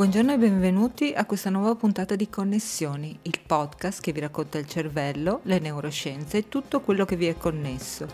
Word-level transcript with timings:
Buongiorno 0.00 0.32
e 0.32 0.38
benvenuti 0.38 1.12
a 1.14 1.26
questa 1.26 1.50
nuova 1.50 1.74
puntata 1.74 2.16
di 2.16 2.30
Connessioni, 2.30 3.18
il 3.24 3.38
podcast 3.46 4.00
che 4.00 4.12
vi 4.12 4.20
racconta 4.20 4.56
il 4.56 4.66
cervello, 4.66 5.40
le 5.42 5.58
neuroscienze 5.58 6.38
e 6.38 6.48
tutto 6.48 6.80
quello 6.80 7.04
che 7.04 7.16
vi 7.16 7.26
è 7.26 7.36
connesso. 7.36 8.06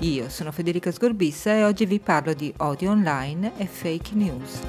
Io 0.00 0.28
sono 0.28 0.50
Federica 0.50 0.90
Sgorbissa 0.90 1.52
e 1.52 1.62
oggi 1.62 1.86
vi 1.86 2.00
parlo 2.00 2.34
di 2.34 2.52
odio 2.56 2.90
online 2.90 3.52
e 3.56 3.66
fake 3.66 4.14
news. 4.14 4.60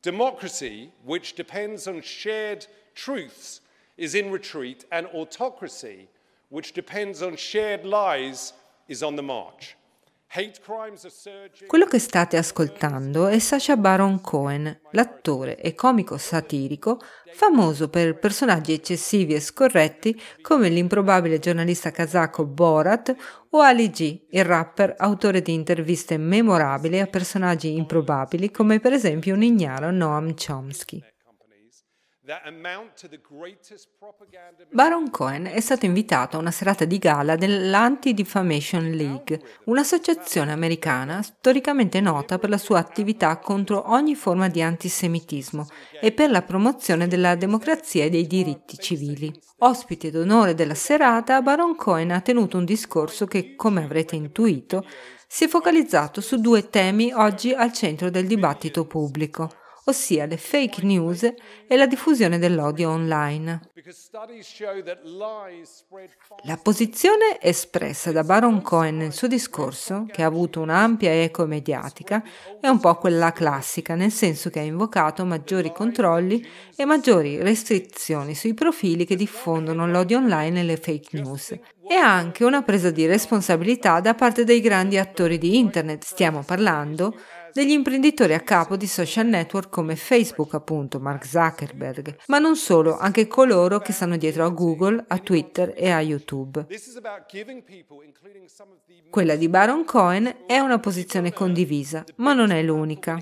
Democracy, 0.00 0.90
which 1.04 1.34
depends 1.34 1.86
on 1.86 2.00
shared 2.02 2.66
truths, 2.94 3.60
is 3.96 4.14
in 4.14 4.32
retreat, 4.32 4.86
and 4.88 5.06
autocracy, 5.12 6.08
which 6.48 6.72
depends 6.72 7.20
on 7.20 7.36
shared 7.36 7.84
lies, 7.84 8.54
is 8.88 9.02
on 9.02 9.16
the 9.16 9.22
march. 9.22 9.76
Quello 11.66 11.86
che 11.86 11.98
state 11.98 12.36
ascoltando 12.36 13.26
è 13.26 13.40
Sacha 13.40 13.76
Baron 13.76 14.20
Cohen, 14.20 14.80
l'attore 14.92 15.60
e 15.60 15.74
comico 15.74 16.18
satirico 16.18 17.00
famoso 17.32 17.88
per 17.88 18.16
personaggi 18.16 18.72
eccessivi 18.72 19.34
e 19.34 19.40
scorretti 19.40 20.20
come 20.40 20.68
l'improbabile 20.68 21.40
giornalista 21.40 21.90
kazako 21.90 22.46
Borat 22.46 23.12
o 23.50 23.58
Ali 23.58 23.90
G, 23.90 24.26
il 24.30 24.44
rapper 24.44 24.94
autore 24.98 25.42
di 25.42 25.52
interviste 25.52 26.16
memorabili 26.16 27.00
a 27.00 27.06
personaggi 27.06 27.74
improbabili 27.74 28.52
come 28.52 28.78
per 28.78 28.92
esempio 28.92 29.34
un 29.34 29.42
ignaro 29.42 29.90
Noam 29.90 30.32
Chomsky. 30.34 31.02
Baron 34.70 35.10
Cohen 35.10 35.46
è 35.46 35.60
stato 35.60 35.84
invitato 35.84 36.36
a 36.36 36.40
una 36.40 36.52
serata 36.52 36.84
di 36.84 36.98
gala 36.98 37.34
dell'Anti-Defamation 37.34 38.90
League, 38.90 39.40
un'associazione 39.64 40.52
americana 40.52 41.22
storicamente 41.22 42.00
nota 42.00 42.38
per 42.38 42.50
la 42.50 42.58
sua 42.58 42.78
attività 42.78 43.38
contro 43.38 43.90
ogni 43.90 44.14
forma 44.14 44.48
di 44.48 44.62
antisemitismo 44.62 45.66
e 46.00 46.12
per 46.12 46.30
la 46.30 46.42
promozione 46.42 47.08
della 47.08 47.34
democrazia 47.34 48.04
e 48.04 48.10
dei 48.10 48.28
diritti 48.28 48.78
civili. 48.78 49.36
Ospite 49.58 50.10
d'onore 50.12 50.54
della 50.54 50.74
serata, 50.74 51.42
Baron 51.42 51.74
Cohen 51.74 52.12
ha 52.12 52.20
tenuto 52.20 52.58
un 52.58 52.64
discorso 52.64 53.26
che, 53.26 53.56
come 53.56 53.82
avrete 53.82 54.14
intuito, 54.14 54.84
si 55.26 55.44
è 55.44 55.48
focalizzato 55.48 56.20
su 56.20 56.36
due 56.36 56.68
temi 56.70 57.12
oggi 57.12 57.52
al 57.52 57.72
centro 57.72 58.08
del 58.08 58.26
dibattito 58.26 58.86
pubblico 58.86 59.50
ossia 59.90 60.26
le 60.26 60.36
fake 60.36 60.82
news 60.82 61.22
e 61.66 61.76
la 61.76 61.86
diffusione 61.86 62.38
dell'odio 62.38 62.90
online. 62.90 63.60
La 66.44 66.56
posizione 66.56 67.40
espressa 67.40 68.12
da 68.12 68.22
Baron 68.22 68.62
Cohen 68.62 68.98
nel 68.98 69.12
suo 69.12 69.26
discorso, 69.26 70.06
che 70.10 70.22
ha 70.22 70.26
avuto 70.26 70.60
un'ampia 70.60 71.22
eco 71.22 71.46
mediatica, 71.46 72.22
è 72.60 72.68
un 72.68 72.78
po' 72.78 72.94
quella 72.96 73.32
classica, 73.32 73.94
nel 73.94 74.12
senso 74.12 74.50
che 74.50 74.60
ha 74.60 74.64
invocato 74.64 75.24
maggiori 75.24 75.72
controlli 75.72 76.46
e 76.76 76.84
maggiori 76.84 77.42
restrizioni 77.42 78.34
sui 78.34 78.54
profili 78.54 79.04
che 79.04 79.16
diffondono 79.16 79.86
l'odio 79.86 80.18
online 80.18 80.60
e 80.60 80.64
le 80.64 80.76
fake 80.76 81.20
news. 81.20 81.58
E 81.88 81.94
anche 81.94 82.44
una 82.44 82.62
presa 82.62 82.90
di 82.90 83.06
responsabilità 83.06 84.00
da 84.00 84.14
parte 84.14 84.44
dei 84.44 84.60
grandi 84.60 84.98
attori 84.98 85.38
di 85.38 85.58
Internet. 85.58 86.04
Stiamo 86.04 86.42
parlando 86.44 87.16
degli 87.52 87.70
imprenditori 87.70 88.34
a 88.34 88.40
capo 88.40 88.76
di 88.76 88.86
social 88.86 89.26
network 89.26 89.70
come 89.70 89.96
Facebook, 89.96 90.54
appunto, 90.54 91.00
Mark 91.00 91.24
Zuckerberg, 91.24 92.16
ma 92.26 92.38
non 92.38 92.56
solo, 92.56 92.96
anche 92.96 93.26
coloro 93.26 93.78
che 93.78 93.92
stanno 93.92 94.16
dietro 94.16 94.44
a 94.44 94.50
Google, 94.50 95.04
a 95.08 95.18
Twitter 95.18 95.72
e 95.76 95.90
a 95.90 96.00
YouTube. 96.00 96.66
Quella 99.10 99.36
di 99.36 99.48
Baron 99.48 99.84
Cohen 99.84 100.44
è 100.46 100.58
una 100.58 100.78
posizione 100.78 101.32
condivisa, 101.32 102.04
ma 102.16 102.32
non 102.32 102.50
è 102.50 102.62
l'unica. 102.62 103.18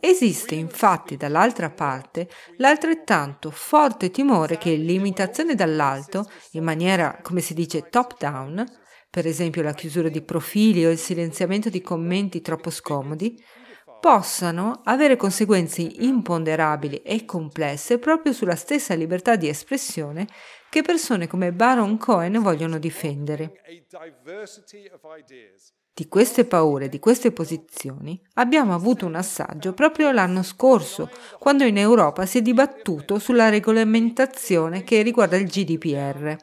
Esiste 0.00 0.54
infatti 0.54 1.16
dall'altra 1.16 1.70
parte 1.70 2.28
l'altrettanto 2.58 3.50
forte 3.50 4.10
timore 4.10 4.56
che 4.56 4.74
l'imitazione 4.76 5.56
dall'alto, 5.56 6.30
in 6.52 6.62
maniera, 6.62 7.18
come 7.20 7.40
si 7.40 7.52
dice, 7.52 7.88
top-down, 7.88 8.64
per 9.18 9.26
esempio 9.26 9.62
la 9.62 9.74
chiusura 9.74 10.08
di 10.08 10.22
profili 10.22 10.86
o 10.86 10.90
il 10.90 10.96
silenziamento 10.96 11.70
di 11.70 11.80
commenti 11.80 12.40
troppo 12.40 12.70
scomodi, 12.70 13.36
possano 14.00 14.80
avere 14.84 15.16
conseguenze 15.16 15.82
imponderabili 15.82 16.98
e 16.98 17.24
complesse 17.24 17.98
proprio 17.98 18.32
sulla 18.32 18.54
stessa 18.54 18.94
libertà 18.94 19.34
di 19.34 19.48
espressione 19.48 20.28
che 20.70 20.82
persone 20.82 21.26
come 21.26 21.52
Baron 21.52 21.98
Cohen 21.98 22.40
vogliono 22.40 22.78
difendere. 22.78 23.54
Di 25.92 26.06
queste 26.06 26.44
paure, 26.44 26.88
di 26.88 27.00
queste 27.00 27.32
posizioni, 27.32 28.22
abbiamo 28.34 28.72
avuto 28.72 29.04
un 29.04 29.16
assaggio 29.16 29.72
proprio 29.72 30.12
l'anno 30.12 30.44
scorso, 30.44 31.10
quando 31.40 31.64
in 31.64 31.76
Europa 31.76 32.24
si 32.24 32.38
è 32.38 32.40
dibattuto 32.40 33.18
sulla 33.18 33.48
regolamentazione 33.48 34.84
che 34.84 35.02
riguarda 35.02 35.36
il 35.36 35.48
GDPR. 35.48 36.36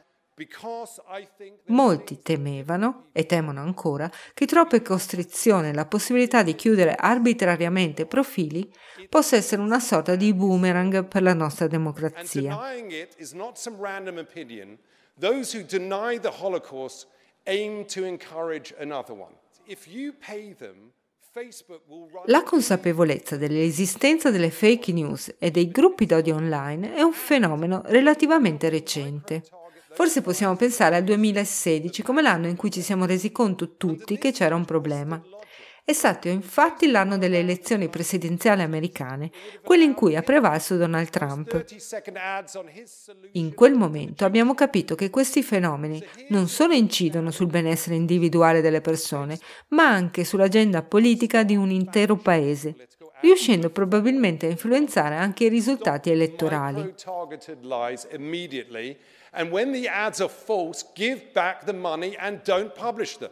Molti 1.68 2.20
temevano, 2.20 3.06
e 3.12 3.24
temono 3.24 3.62
ancora, 3.62 4.10
che 4.34 4.44
troppe 4.44 4.82
costrizioni 4.82 5.68
e 5.68 5.72
la 5.72 5.86
possibilità 5.86 6.42
di 6.42 6.54
chiudere 6.54 6.94
arbitrariamente 6.94 8.04
profili 8.04 8.70
possa 9.08 9.36
essere 9.36 9.62
una 9.62 9.80
sorta 9.80 10.14
di 10.14 10.34
boomerang 10.34 11.06
per 11.06 11.22
la 11.22 11.32
nostra 11.32 11.66
democrazia. 11.68 12.54
La 22.26 22.42
consapevolezza 22.42 23.36
dell'esistenza 23.36 24.30
delle 24.30 24.50
fake 24.50 24.92
news 24.92 25.34
e 25.38 25.50
dei 25.50 25.68
gruppi 25.70 26.06
d'odio 26.06 26.34
online 26.34 26.94
è 26.94 27.02
un 27.02 27.12
fenomeno 27.12 27.82
relativamente 27.86 28.68
recente. 28.68 29.42
Forse 29.96 30.20
possiamo 30.20 30.56
pensare 30.56 30.94
al 30.96 31.04
2016 31.04 32.02
come 32.02 32.20
l'anno 32.20 32.48
in 32.48 32.56
cui 32.56 32.70
ci 32.70 32.82
siamo 32.82 33.06
resi 33.06 33.32
conto 33.32 33.76
tutti 33.78 34.18
che 34.18 34.30
c'era 34.30 34.54
un 34.54 34.66
problema. 34.66 35.18
È 35.82 35.94
stato 35.94 36.28
infatti 36.28 36.90
l'anno 36.90 37.16
delle 37.16 37.38
elezioni 37.38 37.88
presidenziali 37.88 38.60
americane, 38.60 39.30
quello 39.64 39.84
in 39.84 39.94
cui 39.94 40.14
ha 40.14 40.20
prevalso 40.20 40.76
Donald 40.76 41.08
Trump. 41.08 41.64
In 43.32 43.54
quel 43.54 43.72
momento 43.72 44.26
abbiamo 44.26 44.52
capito 44.52 44.94
che 44.94 45.08
questi 45.08 45.42
fenomeni 45.42 46.04
non 46.28 46.46
solo 46.48 46.74
incidono 46.74 47.30
sul 47.30 47.46
benessere 47.46 47.94
individuale 47.94 48.60
delle 48.60 48.82
persone, 48.82 49.38
ma 49.68 49.88
anche 49.88 50.24
sull'agenda 50.24 50.82
politica 50.82 51.42
di 51.42 51.56
un 51.56 51.70
intero 51.70 52.16
paese, 52.16 52.76
riuscendo 53.22 53.70
probabilmente 53.70 54.44
a 54.44 54.50
influenzare 54.50 55.14
anche 55.14 55.44
i 55.44 55.48
risultati 55.48 56.10
elettorali. 56.10 56.94
And 59.36 59.52
when 59.52 59.70
the 59.70 59.86
ads 59.86 60.22
are 60.22 60.30
false, 60.30 60.82
give 60.94 61.34
back 61.34 61.66
the 61.66 61.74
money 61.74 62.16
and 62.16 62.42
don't 62.42 62.74
publish 62.74 63.18
them. 63.18 63.30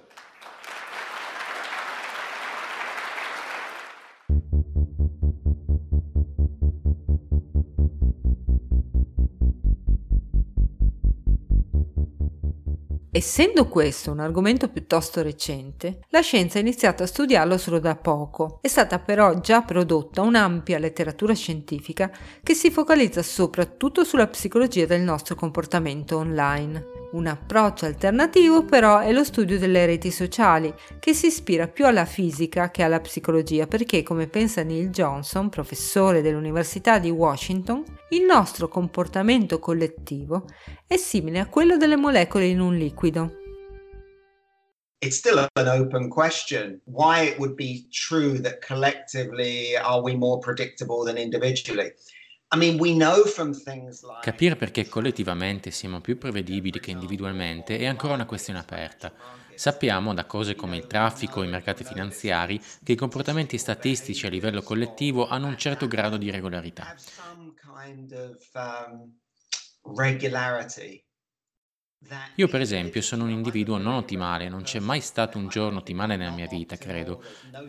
Essendo 13.16 13.68
questo 13.68 14.10
un 14.10 14.18
argomento 14.18 14.68
piuttosto 14.68 15.22
recente, 15.22 16.00
la 16.08 16.20
scienza 16.20 16.58
ha 16.58 16.62
iniziato 16.62 17.04
a 17.04 17.06
studiarlo 17.06 17.56
solo 17.58 17.78
da 17.78 17.94
poco. 17.94 18.58
È 18.60 18.66
stata 18.66 18.98
però 18.98 19.38
già 19.38 19.62
prodotta 19.62 20.20
un'ampia 20.20 20.80
letteratura 20.80 21.32
scientifica 21.32 22.10
che 22.42 22.54
si 22.54 22.72
focalizza 22.72 23.22
soprattutto 23.22 24.02
sulla 24.02 24.26
psicologia 24.26 24.86
del 24.86 25.02
nostro 25.02 25.36
comportamento 25.36 26.16
online. 26.16 27.03
Un 27.14 27.28
approccio 27.28 27.86
alternativo 27.86 28.64
però 28.64 28.98
è 28.98 29.12
lo 29.12 29.22
studio 29.22 29.56
delle 29.56 29.86
reti 29.86 30.10
sociali, 30.10 30.74
che 30.98 31.14
si 31.14 31.26
ispira 31.26 31.68
più 31.68 31.86
alla 31.86 32.06
fisica 32.06 32.72
che 32.72 32.82
alla 32.82 32.98
psicologia 32.98 33.68
perché, 33.68 34.02
come 34.02 34.26
pensa 34.26 34.64
Neil 34.64 34.90
Johnson, 34.90 35.48
professore 35.48 36.22
dell'Università 36.22 36.98
di 36.98 37.10
Washington, 37.10 37.84
il 38.10 38.24
nostro 38.24 38.66
comportamento 38.66 39.60
collettivo 39.60 40.46
è 40.88 40.96
simile 40.96 41.38
a 41.38 41.46
quello 41.46 41.76
delle 41.76 41.94
molecole 41.94 42.46
in 42.46 42.58
un 42.58 42.74
liquido. 42.74 43.30
It's 44.98 45.16
still 45.16 45.46
an 45.52 45.68
open 45.68 46.08
question 46.08 46.80
why 46.86 47.28
it 47.28 47.38
would 47.38 47.54
be 47.54 47.86
true 47.92 48.40
that 48.40 48.58
collectively 48.66 49.76
are 49.76 50.00
we 50.00 50.16
more 50.16 50.40
predictable 50.40 51.04
than 51.04 51.16
individually. 51.16 51.92
Capire 54.20 54.56
perché 54.56 54.88
collettivamente 54.88 55.70
siamo 55.70 56.00
più 56.00 56.18
prevedibili 56.18 56.80
che 56.80 56.90
individualmente 56.90 57.78
è 57.78 57.86
ancora 57.86 58.14
una 58.14 58.26
questione 58.26 58.58
aperta. 58.58 59.12
Sappiamo 59.54 60.12
da 60.14 60.26
cose 60.26 60.54
come 60.54 60.76
il 60.76 60.86
traffico 60.86 61.42
e 61.42 61.46
i 61.46 61.50
mercati 61.50 61.84
finanziari 61.84 62.60
che 62.82 62.92
i 62.92 62.96
comportamenti 62.96 63.56
statistici 63.56 64.26
a 64.26 64.30
livello 64.30 64.62
collettivo 64.62 65.26
hanno 65.28 65.46
un 65.46 65.56
certo 65.56 65.86
grado 65.86 66.16
di 66.16 66.30
regolarità. 66.30 66.94
Io 72.36 72.48
per 72.48 72.60
esempio 72.60 73.00
sono 73.00 73.24
un 73.24 73.30
individuo 73.30 73.78
non 73.78 73.94
ottimale, 73.94 74.48
non 74.48 74.62
c'è 74.62 74.80
mai 74.80 75.00
stato 75.00 75.38
un 75.38 75.48
giorno 75.48 75.78
ottimale 75.78 76.16
nella 76.16 76.30
mia 76.30 76.46
vita, 76.46 76.76
credo. 76.76 77.22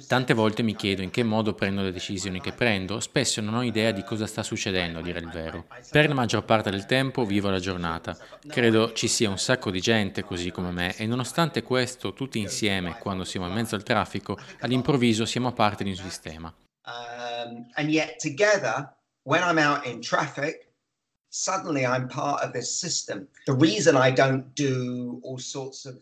Tante 0.07 0.33
volte 0.33 0.63
mi 0.63 0.75
chiedo 0.75 1.01
in 1.01 1.09
che 1.09 1.23
modo 1.23 1.53
prendo 1.53 1.81
le 1.81 1.91
decisioni 1.91 2.41
che 2.41 2.51
prendo, 2.51 2.99
spesso 2.99 3.41
non 3.41 3.55
ho 3.55 3.63
idea 3.63 3.91
di 3.91 4.03
cosa 4.03 4.25
sta 4.27 4.43
succedendo, 4.43 4.99
a 4.99 5.01
dire 5.01 5.19
il 5.19 5.29
vero. 5.29 5.65
Per 5.89 6.07
la 6.07 6.13
maggior 6.13 6.43
parte 6.43 6.69
del 6.69 6.85
tempo 6.85 7.25
vivo 7.25 7.49
la 7.49 7.59
giornata. 7.59 8.17
Credo 8.47 8.93
ci 8.93 9.07
sia 9.07 9.29
un 9.29 9.37
sacco 9.37 9.71
di 9.71 9.81
gente 9.81 10.23
così 10.23 10.51
come 10.51 10.71
me 10.71 10.95
e 10.95 11.05
nonostante 11.05 11.63
questo, 11.63 12.13
tutti 12.13 12.39
insieme, 12.39 12.97
quando 12.99 13.23
siamo 13.23 13.47
in 13.47 13.53
mezzo 13.53 13.75
al 13.75 13.83
traffico, 13.83 14.37
all'improvviso 14.59 15.25
siamo 15.25 15.51
parte 15.53 15.83
di 15.83 15.91
un 15.91 15.95
sistema. 15.95 16.53
Um, 16.85 17.67
and 17.75 17.89
yet 17.89 18.17
together, 18.19 18.95
when 19.23 19.41
I'm 19.41 19.57
out 19.57 19.85
in 19.85 20.01
traffic, 20.01 20.65
suddenly 21.35 21.85
I'm 21.85 22.07
part 22.07 22.43
of 22.43 22.53
this 22.53 22.71
system. 22.71 23.27
The 23.45 23.55
reason 23.55 23.97
I 23.97 24.11
don't 24.11 24.53
do 24.55 25.19
all 25.23 25.37
sorts 25.37 25.85
of 25.85 25.97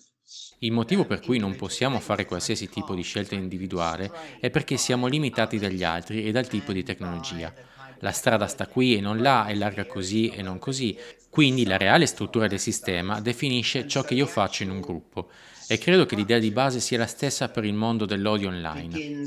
il 0.59 0.71
motivo 0.71 1.05
per 1.05 1.19
cui 1.19 1.37
non 1.37 1.55
possiamo 1.55 1.99
fare 1.99 2.25
qualsiasi 2.25 2.67
tipo 2.67 2.95
di 2.95 3.03
scelta 3.03 3.35
individuale 3.35 4.11
è 4.39 4.49
perché 4.49 4.77
siamo 4.77 5.05
limitati 5.05 5.59
dagli 5.59 5.83
altri 5.83 6.25
e 6.25 6.31
dal 6.31 6.47
tipo 6.47 6.71
di 6.71 6.81
tecnologia. 6.81 7.53
La 7.99 8.11
strada 8.11 8.47
sta 8.47 8.65
qui 8.65 8.95
e 8.95 9.01
non 9.01 9.21
là, 9.21 9.45
è 9.45 9.53
larga 9.53 9.85
così 9.85 10.29
e 10.29 10.41
non 10.41 10.57
così, 10.57 10.97
quindi 11.29 11.65
la 11.65 11.77
reale 11.77 12.07
struttura 12.07 12.47
del 12.47 12.59
sistema 12.59 13.19
definisce 13.19 13.87
ciò 13.87 14.01
che 14.03 14.15
io 14.15 14.25
faccio 14.25 14.63
in 14.63 14.71
un 14.71 14.79
gruppo. 14.79 15.29
E 15.67 15.77
credo 15.77 16.05
che 16.05 16.15
l'idea 16.15 16.39
di 16.39 16.51
base 16.51 16.79
sia 16.79 16.97
la 16.97 17.07
stessa 17.07 17.49
per 17.49 17.65
il 17.65 17.73
mondo 17.73 18.05
dell'odio 18.05 18.47
online. 18.47 19.23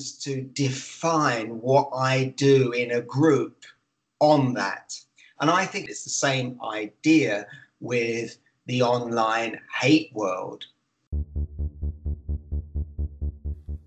And 5.40 5.50
I 5.50 5.66
think 5.66 5.88
it's 5.88 6.04
the 6.04 6.10
same 6.10 6.58
idea 6.62 7.46
with 7.80 8.38
the 8.66 8.82
online 8.82 9.60
hate 9.80 10.10
world. 10.14 10.64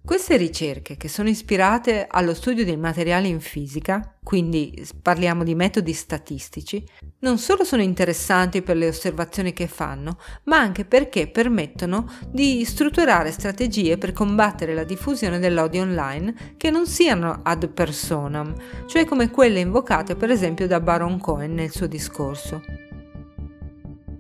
Queste 0.10 0.38
ricerche, 0.38 0.98
che 0.98 1.08
sono 1.08 1.30
ispirate 1.30 2.08
allo 2.10 2.34
studio 2.34 2.66
dei 2.66 2.78
materiali 2.78 3.30
in 3.30 3.40
fisica, 3.40 4.16
quindi 4.24 4.84
parliamo 5.00 5.44
di 5.44 5.54
metodi 5.54 5.94
statistici, 5.94 6.84
non 7.20 7.38
solo 7.38 7.64
sono 7.64 7.84
interessanti 7.84 8.64
per 8.64 8.76
le 8.76 8.88
osservazioni 8.88 9.54
che 9.54 9.68
fanno, 9.68 10.18
ma 10.46 10.58
anche 10.58 10.84
perché 10.84 11.28
permettono 11.28 12.10
di 12.28 12.66
strutturare 12.66 13.30
strategie 13.32 14.00
per 14.00 14.12
combattere 14.12 14.74
la 14.74 14.84
diffusione 14.84 15.38
dell'odio 15.38 15.84
online 15.84 16.56
che 16.58 16.72
non 16.72 16.88
siano 16.88 17.42
ad 17.44 17.70
personam, 17.70 18.52
cioè 18.88 19.06
come 19.06 19.30
quelle 19.30 19.60
invocate 19.60 20.16
per 20.16 20.32
esempio 20.32 20.66
da 20.66 20.80
Baron 20.80 21.20
Cohen 21.20 21.54
nel 21.54 21.70
suo 21.70 21.86
discorso. 21.86 22.64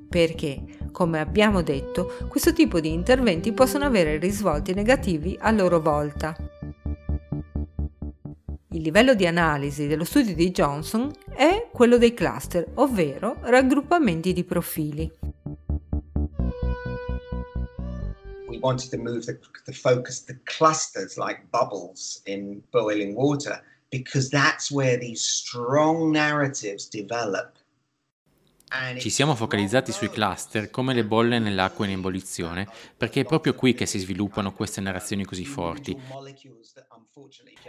Perché? 0.07 0.68
Come 0.91 1.19
abbiamo 1.19 1.61
detto, 1.61 2.11
questo 2.27 2.53
tipo 2.53 2.79
di 2.79 2.91
interventi 2.91 3.51
possono 3.51 3.85
avere 3.85 4.17
risvolti 4.17 4.73
negativi 4.73 5.37
a 5.39 5.51
loro 5.51 5.79
volta. 5.79 6.35
Il 8.71 8.81
livello 8.81 9.13
di 9.13 9.25
analisi 9.25 9.87
dello 9.87 10.03
studio 10.03 10.33
di 10.33 10.51
Johnson 10.51 11.11
è 11.35 11.69
quello 11.71 11.97
dei 11.97 12.13
cluster, 12.13 12.71
ovvero 12.75 13.37
raggruppamenti 13.41 14.31
di 14.31 14.43
profili. 14.43 15.11
We 18.47 18.57
wanted 18.59 18.89
to 18.91 18.97
move 18.97 19.25
the, 19.25 19.39
the 19.65 19.73
focus 19.73 20.23
to 20.25 20.33
clusters 20.43 21.17
like 21.17 21.47
bubbles 21.51 22.21
in 22.25 22.61
boiling 22.71 23.15
water 23.15 23.61
because 23.89 24.29
that's 24.29 24.71
where 24.71 24.97
these 24.97 25.21
strong 25.21 26.11
narratives 26.11 26.87
develop 26.87 27.57
ci 28.97 29.09
siamo 29.09 29.35
focalizzati 29.35 29.91
sui 29.91 30.09
cluster 30.09 30.69
come 30.69 30.93
le 30.93 31.03
bolle 31.03 31.39
nell'acqua 31.39 31.85
in 31.85 31.91
ebollizione, 31.93 32.67
perché 32.95 33.21
è 33.21 33.25
proprio 33.25 33.55
qui 33.55 33.73
che 33.73 33.85
si 33.85 33.97
sviluppano 33.99 34.53
queste 34.53 34.81
narrazioni 34.81 35.25
così 35.25 35.45
forti. 35.45 35.97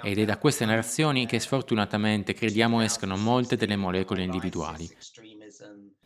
Ed 0.02 0.18
è 0.18 0.24
da 0.24 0.38
queste 0.38 0.64
narrazioni 0.64 1.26
che 1.26 1.40
sfortunatamente 1.40 2.34
crediamo 2.34 2.82
escano 2.82 3.16
molte 3.16 3.56
delle 3.56 3.76
molecole 3.76 4.22
individuali. 4.22 4.88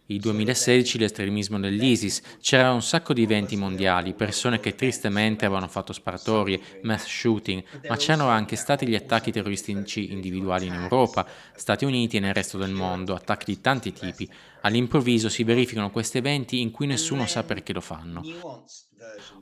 Il 0.08 0.20
2016 0.20 0.98
l'estremismo 0.98 1.58
dell'ISIS, 1.58 2.20
c'era 2.38 2.72
un 2.72 2.82
sacco 2.82 3.14
di 3.14 3.22
eventi 3.22 3.56
mondiali, 3.56 4.12
persone 4.12 4.60
che 4.60 4.74
tristemente 4.74 5.46
avevano 5.46 5.66
fatto 5.66 5.94
sparatorie, 5.94 6.60
mass 6.82 7.06
shooting, 7.06 7.64
ma 7.88 7.96
c'erano 7.96 8.28
anche 8.28 8.54
stati 8.56 8.86
gli 8.86 8.94
attacchi 8.94 9.32
terroristici 9.32 10.12
individuali 10.12 10.66
in 10.66 10.74
Europa, 10.74 11.26
Stati 11.54 11.86
Uniti 11.86 12.18
e 12.18 12.20
nel 12.20 12.34
resto 12.34 12.58
del 12.58 12.72
mondo, 12.72 13.14
attacchi 13.14 13.46
di 13.46 13.60
tanti 13.62 13.92
tipi. 13.94 14.30
All'improvviso 14.64 15.28
si 15.28 15.44
verificano 15.44 15.90
questi 15.90 16.18
eventi 16.18 16.60
in 16.62 16.70
cui 16.70 16.86
nessuno 16.86 17.26
sa 17.26 17.44
perché 17.44 17.74
lo 17.74 17.82
fanno. 17.82 18.22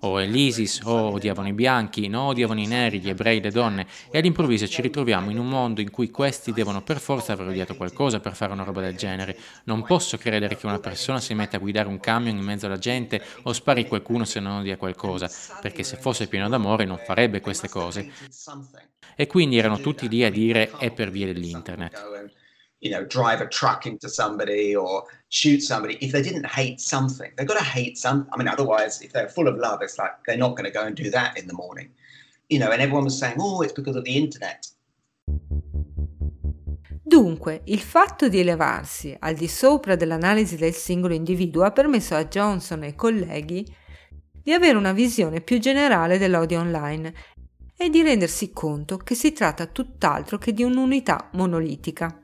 O 0.01 0.19
è 0.19 0.27
l'ISIS, 0.27 0.81
o 0.83 1.13
odiavano 1.13 1.47
i 1.47 1.53
bianchi, 1.53 2.09
no 2.09 2.23
odiavano 2.23 2.61
i 2.61 2.67
neri, 2.67 2.99
gli 2.99 3.09
ebrei, 3.09 3.41
le 3.41 3.53
donne, 3.53 3.87
e 4.11 4.19
all'improvviso 4.19 4.67
ci 4.67 4.83
ritroviamo 4.83 5.31
in 5.31 5.39
un 5.39 5.49
mondo 5.49 5.81
in 5.81 5.93
cui 5.93 6.11
questi 6.11 6.53
devono 6.53 6.83
per 6.83 6.99
forza 6.99 7.33
aver 7.33 7.47
odiato 7.47 7.77
qualcosa 7.77 8.19
per 8.19 8.35
fare 8.35 8.53
una 8.53 8.65
roba 8.65 8.81
del 8.81 8.97
genere. 8.97 9.39
Non 9.65 9.85
posso 9.85 10.19
credere 10.19 10.57
che 10.57 10.67
una 10.67 10.81
persona 10.81 11.21
si 11.21 11.35
metta 11.35 11.57
a 11.57 11.61
guidare 11.61 11.87
un 11.87 12.01
camion 12.01 12.37
in 12.37 12.45
mezzo 12.45 12.67
alla 12.67 12.79
gente 12.79 13.23
o 13.45 13.53
spari 13.53 13.87
qualcuno 13.87 14.25
se 14.25 14.41
non 14.41 14.59
odia 14.59 14.77
qualcosa, 14.77 15.31
perché 15.61 15.85
se 15.85 15.99
fosse 15.99 16.27
pieno 16.27 16.49
d'amore 16.49 16.85
non 16.85 16.99
farebbe 16.99 17.41
queste 17.41 17.69
cose. 17.69 18.11
E 19.15 19.27
quindi 19.29 19.57
erano 19.57 19.79
tutti 19.79 20.09
lì 20.09 20.25
a 20.25 20.31
dire 20.31 20.73
è 20.79 20.91
per 20.91 21.11
via 21.11 21.27
dell'internet 21.27 22.41
you 22.83 22.91
know, 22.91 23.05
drive 23.05 23.41
a 23.41 23.47
truck 23.47 23.87
into 23.87 24.09
somebody 24.09 24.75
or 24.75 25.05
shoot 25.29 25.63
somebody, 25.63 25.97
if 26.01 26.11
they 26.11 26.21
didn't 26.21 26.47
hate 26.47 26.81
something, 26.81 27.31
they've 27.37 27.47
got 27.47 27.59
to 27.59 27.65
hate 27.65 27.97
some. 27.97 28.27
I 28.33 28.37
mean, 28.37 28.49
otherwise, 28.49 29.01
if 29.01 29.13
they're 29.13 29.29
full 29.29 29.47
of 29.47 29.57
love, 29.57 29.83
it's 29.83 29.99
like 29.99 30.13
they're 30.27 30.37
not 30.37 30.57
going 30.57 30.65
to 30.65 30.73
go 30.73 30.85
and 30.85 30.97
do 30.97 31.09
that 31.11 31.39
in 31.39 31.47
the 31.47 31.55
morning, 31.55 31.91
you 32.49 32.59
know. 32.59 32.71
And 32.71 32.83
everyone 32.83 33.05
was 33.05 33.17
saying, 33.17 33.37
"Oh, 33.39 33.63
it's 33.63 33.73
because 33.73 33.97
of 33.97 34.05
the 34.05 34.17
internet." 34.17 34.67
Dunque, 37.05 37.61
il 37.65 37.81
fatto 37.81 38.29
di 38.29 38.41
elevarsi 38.41 39.15
al 39.17 39.35
di 39.35 39.47
sopra 39.47 39.95
dell'analisi 39.95 40.57
del 40.57 40.75
singolo 40.75 41.15
individuo 41.15 41.63
ha 41.63 41.71
permesso 41.71 42.17
a 42.17 42.25
Johnson 42.25 42.83
e 42.83 42.95
colleghi 42.95 43.65
di 44.43 44.53
avere 44.53 44.77
una 44.77 44.93
visione 44.93 45.41
più 45.41 45.61
generale 45.61 46.19
dell'odio 46.19 46.59
online 46.59 47.15
e 47.77 47.91
di 47.91 48.03
rendersi 48.03 48.51
conto 48.53 48.97
che 48.97 49.15
si 49.15 49.33
tratta 49.33 49.67
tutt'altro 49.67 50.39
che 50.39 50.53
di 50.53 50.65
un'unità 50.65 51.29
monolitica. 51.33 52.22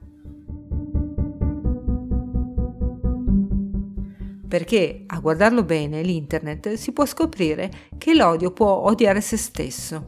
Perché 4.49 5.05
a 5.07 5.21
guardarlo 5.21 5.63
bene 5.63 6.03
l'internet 6.03 6.75
si 6.75 6.93
può 6.93 7.05
scoprire 7.05 7.71
che 7.99 8.15
l'odio 8.15 8.53
può 8.53 8.83
odiare 8.85 9.21
se 9.21 9.37
stesso. 9.37 10.05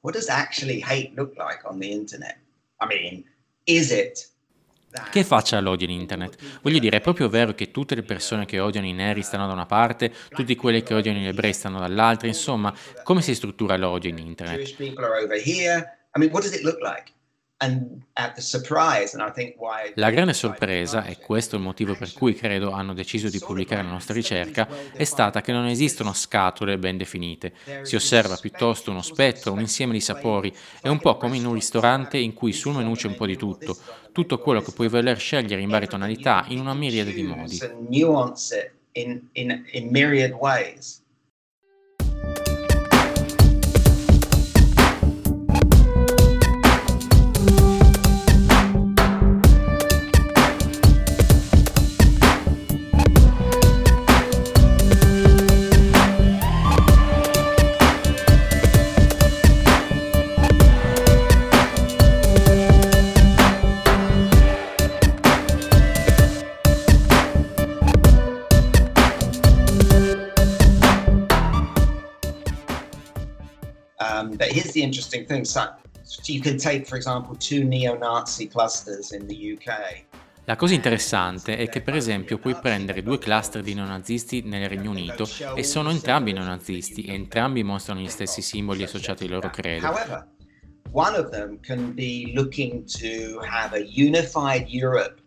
What 0.00 0.14
does 0.14 0.28
actually 0.28 0.80
hate 0.80 1.12
look 1.14 1.32
like 1.36 1.60
on 1.64 1.78
the 1.78 1.86
internet? 1.86 2.36
I 2.80 2.86
mean, 2.86 3.24
is 3.64 3.90
it 3.90 4.36
che 5.10 5.22
faccia 5.22 5.60
l'odio 5.60 5.86
in 5.86 5.92
internet? 5.92 6.36
Voglio 6.62 6.78
dire, 6.78 6.96
è 6.96 7.00
proprio 7.00 7.28
vero 7.28 7.54
che 7.54 7.70
tutte 7.70 7.94
le 7.94 8.02
persone 8.02 8.46
che 8.46 8.58
odiano 8.58 8.86
i 8.86 8.92
neri 8.92 9.22
stanno 9.22 9.46
da 9.46 9.52
una 9.52 9.66
parte, 9.66 10.12
tutti 10.30 10.56
quelli 10.56 10.82
che 10.82 10.94
odiano 10.94 11.18
gli 11.18 11.26
ebrei 11.26 11.52
stanno 11.52 11.78
dall'altra, 11.78 12.26
insomma, 12.26 12.74
come 13.04 13.20
si 13.20 13.34
struttura 13.34 13.76
l'odio 13.76 14.08
in 14.08 14.18
internet? 14.18 14.78
I 14.80 16.20
mean, 16.20 16.30
what 16.32 16.42
does 16.42 16.54
it 16.54 16.62
look 16.62 16.78
like? 16.80 17.12
La 19.96 20.10
grande 20.10 20.32
sorpresa, 20.32 21.04
e 21.04 21.18
questo 21.18 21.56
è 21.56 21.58
il 21.58 21.64
motivo 21.64 21.96
per 21.96 22.12
cui 22.12 22.32
credo 22.34 22.70
hanno 22.70 22.94
deciso 22.94 23.28
di 23.28 23.40
pubblicare 23.40 23.82
la 23.82 23.90
nostra 23.90 24.14
ricerca, 24.14 24.68
è 24.92 25.02
stata 25.02 25.40
che 25.40 25.50
non 25.50 25.66
esistono 25.66 26.12
scatole 26.12 26.78
ben 26.78 26.96
definite. 26.96 27.52
Si 27.82 27.96
osserva 27.96 28.36
piuttosto 28.36 28.92
uno 28.92 29.02
spettro, 29.02 29.52
un 29.52 29.58
insieme 29.60 29.92
di 29.92 30.00
sapori. 30.00 30.54
È 30.80 30.86
un 30.86 31.00
po' 31.00 31.16
come 31.16 31.36
in 31.36 31.46
un 31.46 31.54
ristorante 31.54 32.16
in 32.16 32.32
cui 32.32 32.52
sul 32.52 32.76
menù 32.76 32.94
c'è 32.94 33.08
un 33.08 33.16
po' 33.16 33.26
di 33.26 33.36
tutto, 33.36 33.76
tutto 34.12 34.38
quello 34.38 34.60
che 34.60 34.70
puoi 34.70 34.88
voler 34.88 35.18
scegliere 35.18 35.60
in 35.60 35.68
varie 35.68 35.88
tonalità, 35.88 36.44
in 36.48 36.60
una 36.60 36.74
miriade 36.74 37.12
di 37.12 37.22
modi. 37.24 37.58
The 74.78 74.84
interesting 74.84 75.26
thing. 75.26 75.44
You 76.24 76.40
can 76.40 76.56
take, 76.56 76.86
for 76.86 76.96
example, 76.96 77.36
two 77.36 77.64
neo-Nazi 77.64 78.48
clusters 78.48 79.12
in 79.12 79.26
the 79.26 79.52
UK. 79.52 80.04
La 80.44 80.56
cosa 80.56 80.72
interessante 80.72 81.58
è 81.58 81.68
che 81.68 81.82
per 81.82 81.94
esempio 81.94 82.38
puoi 82.38 82.54
prendere 82.54 83.02
due 83.02 83.18
cluster 83.18 83.60
di 83.60 83.74
neonazisti 83.74 84.40
nel 84.40 84.66
Regno 84.66 84.90
Unito 84.90 85.28
e 85.54 85.62
sono 85.62 85.90
entrambi 85.90 86.32
neonazisti 86.32 87.02
e 87.02 87.12
entrambi 87.12 87.62
mostrano 87.62 88.00
gli 88.00 88.08
stessi 88.08 88.40
simboli 88.40 88.82
associati 88.82 89.24
ai 89.24 89.28
loro 89.28 89.50
credo. 89.50 89.88
One 90.92 91.18
of 91.18 91.28
them 91.28 91.60
can 91.60 91.92
be 91.92 92.32
looking 92.34 92.84
to 92.98 93.40
have 93.42 93.76
a 93.76 93.84
unified 93.94 94.68
Europe 94.70 95.20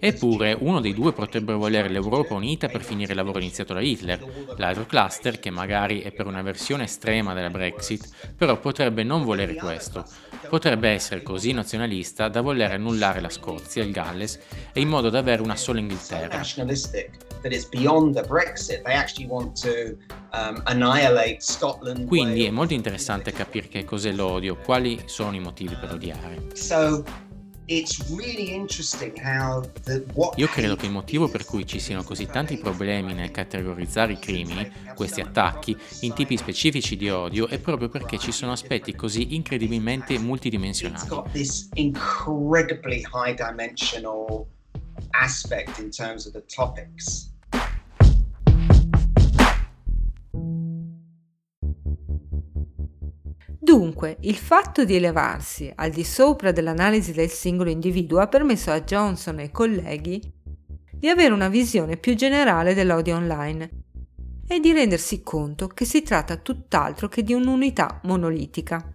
Eppure 0.00 0.56
uno 0.58 0.80
dei 0.80 0.92
due 0.92 1.12
potrebbe 1.12 1.52
volere 1.52 1.88
l'Europa 1.88 2.34
unita 2.34 2.68
per 2.68 2.82
finire 2.82 3.12
il 3.12 3.16
lavoro 3.16 3.38
iniziato 3.38 3.72
da 3.72 3.80
Hitler, 3.80 4.54
l'altro 4.56 4.86
cluster, 4.86 5.38
che 5.38 5.50
magari 5.50 6.00
è 6.00 6.10
per 6.10 6.26
una 6.26 6.42
versione 6.42 6.84
estrema 6.84 7.32
della 7.32 7.50
Brexit, 7.50 8.08
però 8.36 8.58
potrebbe 8.58 9.04
non 9.04 9.22
volere 9.22 9.54
questo. 9.54 10.04
Potrebbe 10.48 10.88
essere 10.88 11.22
così 11.22 11.52
nazionalista 11.52 12.28
da 12.28 12.40
voler 12.40 12.72
annullare 12.72 13.20
la 13.20 13.30
Scozia, 13.30 13.84
il 13.84 13.92
Galles, 13.92 14.40
e 14.72 14.80
in 14.80 14.88
modo 14.88 15.10
da 15.10 15.20
avere 15.20 15.42
una 15.42 15.56
sola 15.56 15.78
Inghilterra. 15.78 16.40
Um, 20.32 22.06
Quindi 22.06 22.44
è 22.44 22.50
molto 22.50 22.74
interessante 22.74 23.32
capire 23.32 23.68
che 23.68 23.84
cos'è 23.84 24.10
l'odio, 24.10 24.56
quali 24.56 25.02
sono 25.04 25.36
i 25.36 25.40
motivi 25.40 25.76
per 25.76 25.92
odiare. 25.92 26.46
Io 30.36 30.46
credo 30.48 30.76
che 30.76 30.86
il 30.86 30.92
motivo 30.92 31.28
per 31.28 31.44
cui 31.44 31.66
ci 31.66 31.80
siano 31.80 32.02
così 32.02 32.26
tanti 32.26 32.58
problemi 32.58 33.14
nel 33.14 33.30
categorizzare 33.30 34.12
i 34.12 34.18
crimini, 34.18 34.70
questi 34.94 35.20
attacchi, 35.20 35.76
in 36.00 36.12
tipi 36.12 36.36
specifici 36.36 36.96
di 36.96 37.08
odio 37.08 37.48
è 37.48 37.58
proprio 37.58 37.88
perché 37.88 38.18
ci 38.18 38.32
sono 38.32 38.52
aspetti 38.52 38.94
così 38.94 39.34
incredibilmente 39.34 40.18
multidimensionali. 40.18 41.08
aspect 45.20 45.78
in 45.78 45.90
terms 45.90 46.26
of 46.26 46.32
the 46.32 46.40
topics. 46.42 47.33
Dunque, 53.64 54.18
il 54.20 54.36
fatto 54.36 54.84
di 54.84 54.94
elevarsi 54.94 55.72
al 55.74 55.90
di 55.90 56.04
sopra 56.04 56.52
dell'analisi 56.52 57.12
del 57.12 57.30
singolo 57.30 57.70
individuo 57.70 58.20
ha 58.20 58.28
permesso 58.28 58.70
a 58.70 58.82
Johnson 58.82 59.40
e 59.40 59.50
colleghi 59.50 60.20
di 60.92 61.08
avere 61.08 61.32
una 61.32 61.48
visione 61.48 61.96
più 61.96 62.14
generale 62.14 62.74
dell'odio 62.74 63.16
online 63.16 63.70
e 64.46 64.60
di 64.60 64.72
rendersi 64.72 65.22
conto 65.22 65.68
che 65.68 65.86
si 65.86 66.02
tratta 66.02 66.36
tutt'altro 66.36 67.08
che 67.08 67.22
di 67.22 67.32
un'unità 67.32 68.00
monolitica. 68.04 68.86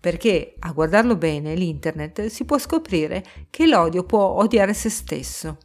Perché, 0.00 0.54
a 0.58 0.72
guardarlo 0.72 1.16
bene, 1.16 1.54
l'internet 1.54 2.26
si 2.26 2.44
può 2.44 2.58
scoprire 2.58 3.22
che 3.50 3.66
l'odio 3.66 4.04
può 4.04 4.36
odiare 4.36 4.74
se 4.74 4.88
stesso 4.88 5.58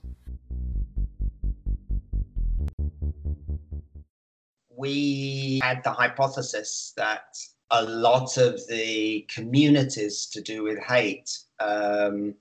we 4.77 5.59
had 5.61 5.83
the 5.83 5.91
hypothesis 5.91 6.93
that 6.97 7.35
a 7.71 7.83
lot 7.83 8.37
of 8.37 8.65
the 8.67 9.27
communities 9.33 10.27
to 10.27 10.41
do 10.41 10.63
with 10.63 10.79
hate 10.79 11.29
um, 11.59 12.33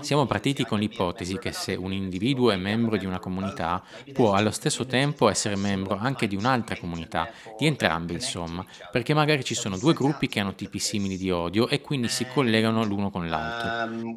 Siamo 0.00 0.24
partiti 0.26 0.64
con 0.64 0.78
l'ipotesi 0.78 1.38
che 1.38 1.52
se 1.52 1.74
un 1.74 1.92
individuo 1.92 2.50
è 2.50 2.56
membro 2.56 2.96
di 2.96 3.04
una 3.04 3.18
comunità, 3.18 3.82
può 4.12 4.32
allo 4.32 4.50
stesso 4.50 4.86
tempo 4.86 5.28
essere 5.28 5.56
membro 5.56 5.96
anche 5.96 6.26
di 6.26 6.36
un'altra 6.36 6.76
comunità, 6.78 7.30
di 7.58 7.66
entrambi 7.66 8.14
insomma, 8.14 8.64
perché 8.90 9.12
magari 9.12 9.44
ci 9.44 9.54
sono 9.54 9.76
due 9.76 9.92
gruppi 9.92 10.26
che 10.28 10.40
hanno 10.40 10.54
tipi 10.54 10.78
simili 10.78 11.18
di 11.18 11.30
odio 11.30 11.68
e 11.68 11.80
quindi 11.82 12.08
si 12.08 12.26
collegano 12.26 12.82
l'uno 12.84 13.10
con 13.10 13.28
l'altro. 13.28 13.92
Um, 13.92 14.16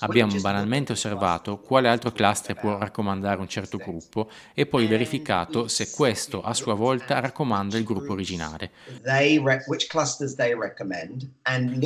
Abbiamo 0.00 0.40
banalmente 0.40 0.92
osservato 0.92 1.58
quale 1.60 1.88
altro 1.88 2.10
cluster 2.12 2.56
può 2.56 2.78
raccomandare 2.78 3.40
un 3.40 3.48
certo 3.48 3.76
gruppo 3.76 4.30
e 4.54 4.64
poi 4.66 4.86
verificato 4.86 5.68
se 5.68 5.90
questo 5.90 6.42
a 6.42 6.54
sua 6.54 6.74
volta 6.74 7.20
raccomanda 7.20 7.76
il 7.76 7.84
gruppo 7.84 8.12
originale. 8.12 8.70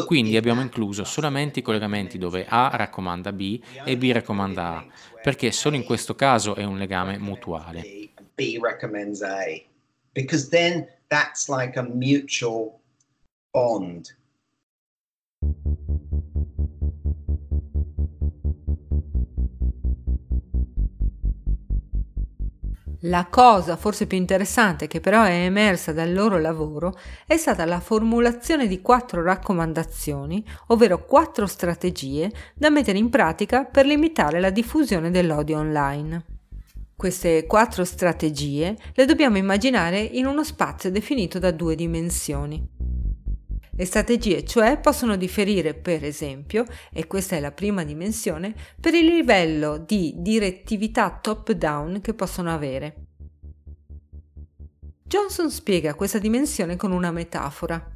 Quindi 0.04 0.36
abbiamo 0.36 0.60
incluso 0.60 1.04
solamente 1.04 1.60
i 1.60 1.62
collegamenti 1.62 2.18
dove 2.18 2.44
A 2.48 2.70
raccomanda 2.74 3.32
B 3.32 3.60
e 3.84 3.96
B 3.96 4.10
raccomanda 4.12 4.76
A, 4.76 4.86
perché 5.22 5.52
solo 5.52 5.76
in 5.76 5.84
questo 5.84 6.14
caso 6.14 6.54
è 6.54 6.64
un 6.64 6.76
legame 6.76 7.18
mutuale. 7.18 8.10
B 8.34 8.58
recommends 8.60 9.22
A, 9.22 9.44
because 10.12 10.48
then 10.48 10.86
that's 11.08 11.48
like 11.48 11.78
a 11.78 11.82
mutual 11.82 12.72
bond. 13.50 14.14
La 23.08 23.26
cosa 23.30 23.76
forse 23.76 24.06
più 24.06 24.16
interessante 24.16 24.88
che 24.88 25.00
però 25.00 25.22
è 25.22 25.44
emersa 25.44 25.92
dal 25.92 26.12
loro 26.12 26.38
lavoro 26.38 26.98
è 27.24 27.36
stata 27.36 27.64
la 27.64 27.78
formulazione 27.78 28.66
di 28.66 28.80
quattro 28.82 29.22
raccomandazioni, 29.22 30.44
ovvero 30.68 31.04
quattro 31.04 31.46
strategie 31.46 32.32
da 32.54 32.68
mettere 32.68 32.98
in 32.98 33.08
pratica 33.08 33.64
per 33.64 33.86
limitare 33.86 34.40
la 34.40 34.50
diffusione 34.50 35.12
dell'odio 35.12 35.58
online. 35.58 36.24
Queste 36.96 37.46
quattro 37.46 37.84
strategie 37.84 38.76
le 38.94 39.04
dobbiamo 39.04 39.36
immaginare 39.36 40.00
in 40.00 40.26
uno 40.26 40.42
spazio 40.42 40.90
definito 40.90 41.38
da 41.38 41.52
due 41.52 41.76
dimensioni. 41.76 42.75
Le 43.78 43.84
strategie 43.84 44.42
cioè 44.42 44.80
possono 44.80 45.16
differire, 45.16 45.74
per 45.74 46.02
esempio, 46.02 46.64
e 46.90 47.06
questa 47.06 47.36
è 47.36 47.40
la 47.40 47.52
prima 47.52 47.84
dimensione, 47.84 48.54
per 48.80 48.94
il 48.94 49.04
livello 49.04 49.76
di 49.76 50.14
direttività 50.16 51.18
top-down 51.20 52.00
che 52.00 52.14
possono 52.14 52.50
avere. 52.52 52.94
Johnson 55.04 55.50
spiega 55.50 55.94
questa 55.94 56.18
dimensione 56.18 56.76
con 56.76 56.90
una 56.90 57.10
metafora. 57.10 57.94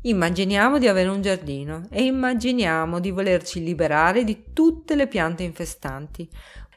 Immaginiamo 0.00 0.78
di 0.78 0.88
avere 0.88 1.08
un 1.08 1.20
giardino 1.20 1.86
e 1.90 2.04
immaginiamo 2.04 3.00
di 3.00 3.10
volerci 3.10 3.62
liberare 3.62 4.24
di 4.24 4.52
tutte 4.52 4.94
le 4.94 5.08
piante 5.08 5.42
infestanti, 5.42 6.28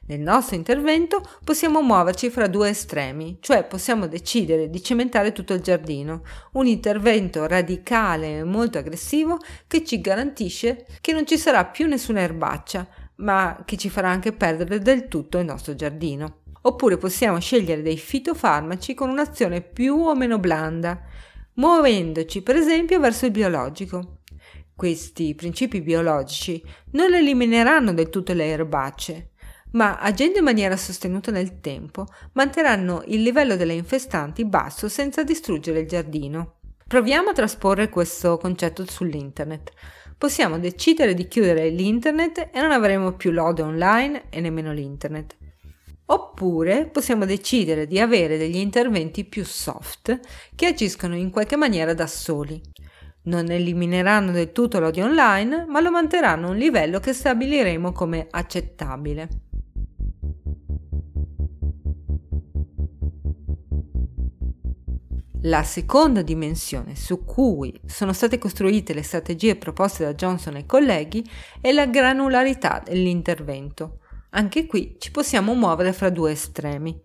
nel 0.10 0.22
nostro 0.22 0.56
intervento 0.56 1.22
possiamo 1.44 1.82
muoverci 1.82 2.32
fra 2.32 2.48
due 2.48 2.70
estremi, 2.70 3.38
cioè 3.42 3.66
possiamo 3.66 4.08
decidere 4.08 4.70
di 4.70 4.82
cementare 4.82 5.32
tutto 5.32 5.54
il 5.54 5.62
giardino, 5.62 6.24
un 6.54 6.66
intervento 6.66 7.46
radicale 7.46 8.40
e 8.40 8.44
molto 8.44 8.80
aggressivo 8.80 9.38
che 9.68 9.84
ci 9.84 10.02
garantisce 10.02 10.88
che 11.00 11.14
non 11.14 11.28
ci 11.28 11.38
sarà 11.38 11.66
più 11.66 11.86
nessuna 11.86 12.22
erbaccia, 12.22 12.88
ma 13.18 13.62
che 13.66 13.78
ci 13.78 13.90
farà 13.90 14.10
anche 14.10 14.34
perdere 14.34 14.80
del 14.80 15.08
tutto 15.08 15.38
il 15.38 15.46
nostro 15.46 15.76
giardino. 15.76 16.40
Oppure 16.62 16.98
possiamo 16.98 17.40
scegliere 17.40 17.84
dei 17.84 17.98
fitofarmaci 17.98 18.96
con 18.96 19.10
un'azione 19.10 19.62
più 19.62 19.96
o 19.96 20.16
meno 20.16 20.40
blanda, 20.40 21.00
muovendoci 21.54 22.42
per 22.42 22.56
esempio 22.56 23.00
verso 23.00 23.28
il 23.28 23.32
biologico. 23.32 24.22
Questi 24.76 25.36
principi 25.36 25.82
biologici 25.82 26.64
non 26.94 27.14
elimineranno 27.14 27.94
del 27.94 28.10
tutto 28.10 28.34
le 28.34 28.46
erbacce, 28.46 29.32
ma 29.72 29.98
agendo 29.98 30.40
in 30.40 30.44
maniera 30.44 30.78
sostenuta 30.78 31.32
nel 31.32 31.60
tempo 31.60 32.06
manterranno 32.34 33.04
il 33.08 33.22
livello 33.22 33.56
delle 33.56 33.74
infestanti 33.74 34.46
basso 34.46 34.90
senza 34.90 35.24
distruggere 35.24 35.82
il 35.82 35.88
giardino. 35.88 36.56
Proviamo 36.88 37.30
a 37.30 37.34
trasporre 37.34 37.90
questo 37.90 38.38
concetto 38.38 38.84
sull'internet. 38.86 39.72
Possiamo 40.18 40.58
decidere 40.58 41.14
di 41.14 41.28
chiudere 41.28 41.70
l'internet 41.70 42.50
e 42.52 42.60
non 42.60 42.72
avremo 42.72 43.14
più 43.14 43.32
l'ode 43.32 43.62
online 43.62 44.24
e 44.30 44.42
nemmeno 44.42 44.74
l'internet. 44.74 45.38
Oppure 46.08 46.88
possiamo 46.88 47.26
decidere 47.26 47.86
di 47.86 48.00
avere 48.00 48.40
degli 48.40 48.58
interventi 48.58 49.24
più 49.24 49.46
soft 49.46 50.20
che 50.56 50.66
agiscono 50.66 51.16
in 51.16 51.30
qualche 51.30 51.56
maniera 51.56 51.94
da 51.94 52.08
soli. 52.08 52.60
Non 53.26 53.52
elimineranno 53.52 54.32
del 54.32 54.52
tutto 54.52 54.80
l'odio 54.80 55.06
online, 55.06 55.66
ma 55.68 55.80
lo 55.82 55.92
manterranno 55.92 56.48
a 56.48 56.50
un 56.50 56.58
livello 56.58 57.00
che 57.00 57.14
stabiliremo 57.14 57.92
come 57.92 58.26
accettabile. 58.28 59.28
La 65.44 65.64
seconda 65.64 66.22
dimensione 66.22 66.98
su 66.98 67.24
cui 67.24 67.80
sono 67.86 68.12
state 68.12 68.38
costruite 68.38 68.94
le 68.94 69.04
strategie 69.04 69.56
proposte 69.56 70.04
da 70.04 70.14
Johnson 70.14 70.58
e 70.58 70.66
colleghi 70.66 71.24
è 71.62 71.72
la 71.72 71.88
granularità 71.88 72.84
dell'intervento. 72.86 74.00
Anche 74.32 74.66
qui 74.66 74.98
ci 75.00 75.12
possiamo 75.12 75.56
muovere 75.56 75.94
fra 75.94 76.10
due 76.10 76.32
estremi. 76.32 77.02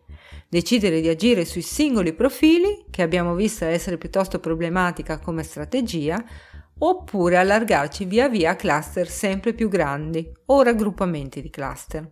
Decidere 0.49 1.00
di 1.00 1.09
agire 1.09 1.45
sui 1.45 1.62
singoli 1.62 2.12
profili, 2.12 2.85
che 2.90 3.02
abbiamo 3.02 3.37
visto 3.37 3.66
essere 3.66 3.99
piuttosto 3.99 4.40
problematica 4.40 5.21
come 5.21 5.45
strategia, 5.45 6.23
oppure 6.78 7.37
allargarci 7.37 8.04
via 8.04 8.28
via 8.28 8.50
a 8.50 8.57
cluster 8.57 9.09
sempre 9.09 9.54
più 9.54 9.69
grandi 9.69 10.28
o 10.47 10.62
raggruppamenti 10.62 11.40
di 11.40 11.50
cluster. 11.50 12.09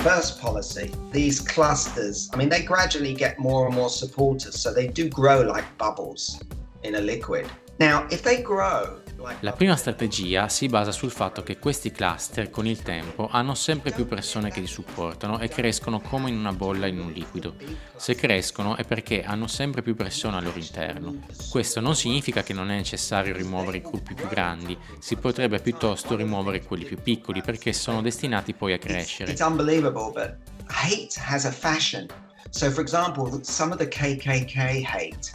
First 0.00 0.40
policy, 0.40 0.90
these 1.12 1.40
clusters, 1.40 2.30
I 2.32 2.38
mean, 2.38 2.48
they 2.48 2.62
gradually 2.62 3.12
get 3.12 3.38
more 3.38 3.66
and 3.66 3.74
more 3.74 3.90
supporters, 3.90 4.58
so 4.58 4.72
they 4.72 4.86
do 4.86 5.10
grow 5.10 5.42
like 5.42 5.64
bubbles 5.76 6.42
in 6.84 6.94
a 6.94 7.00
liquid. 7.00 7.46
Now, 7.78 8.06
if 8.10 8.22
they 8.22 8.40
grow 8.40 8.98
La 9.40 9.52
prima 9.52 9.76
strategia 9.76 10.48
si 10.48 10.66
basa 10.68 10.92
sul 10.92 11.10
fatto 11.10 11.42
che 11.42 11.58
questi 11.58 11.90
cluster 11.90 12.50
con 12.50 12.66
il 12.66 12.82
tempo 12.82 13.28
hanno 13.30 13.54
sempre 13.54 13.90
più 13.90 14.06
persone 14.06 14.50
che 14.50 14.60
li 14.60 14.66
supportano 14.66 15.38
e 15.38 15.48
crescono 15.48 16.00
come 16.00 16.30
in 16.30 16.36
una 16.36 16.52
bolla 16.52 16.86
in 16.86 16.98
un 16.98 17.10
liquido. 17.10 17.54
Se 17.96 18.14
crescono 18.14 18.76
è 18.76 18.84
perché 18.84 19.22
hanno 19.22 19.46
sempre 19.46 19.82
più 19.82 19.94
persone 19.94 20.36
al 20.36 20.44
loro 20.44 20.58
interno. 20.58 21.20
Questo 21.50 21.80
non 21.80 21.94
significa 21.94 22.42
che 22.42 22.52
non 22.52 22.70
è 22.70 22.76
necessario 22.76 23.34
rimuovere 23.34 23.78
i 23.78 23.82
gruppi 23.82 24.14
più 24.14 24.28
grandi, 24.28 24.76
si 24.98 25.16
potrebbe 25.16 25.60
piuttosto 25.60 26.16
rimuovere 26.16 26.62
quelli 26.62 26.84
più 26.84 27.00
piccoli 27.02 27.42
perché 27.42 27.72
sono 27.72 28.00
destinati 28.00 28.54
poi 28.54 28.72
a 28.72 28.78
crescere. 28.78 29.30
It's 29.30 29.40
unbelievable, 29.40 30.12
but 30.12 30.36
hate 30.68 31.18
has 31.18 31.44
a 31.44 31.52
fashion. 31.52 32.06
So 32.50 32.70
for 32.70 32.80
example, 32.80 33.40
some 33.42 33.72
of 33.72 33.78
the 33.78 33.86
KKK 33.86 34.82
hate 34.82 35.32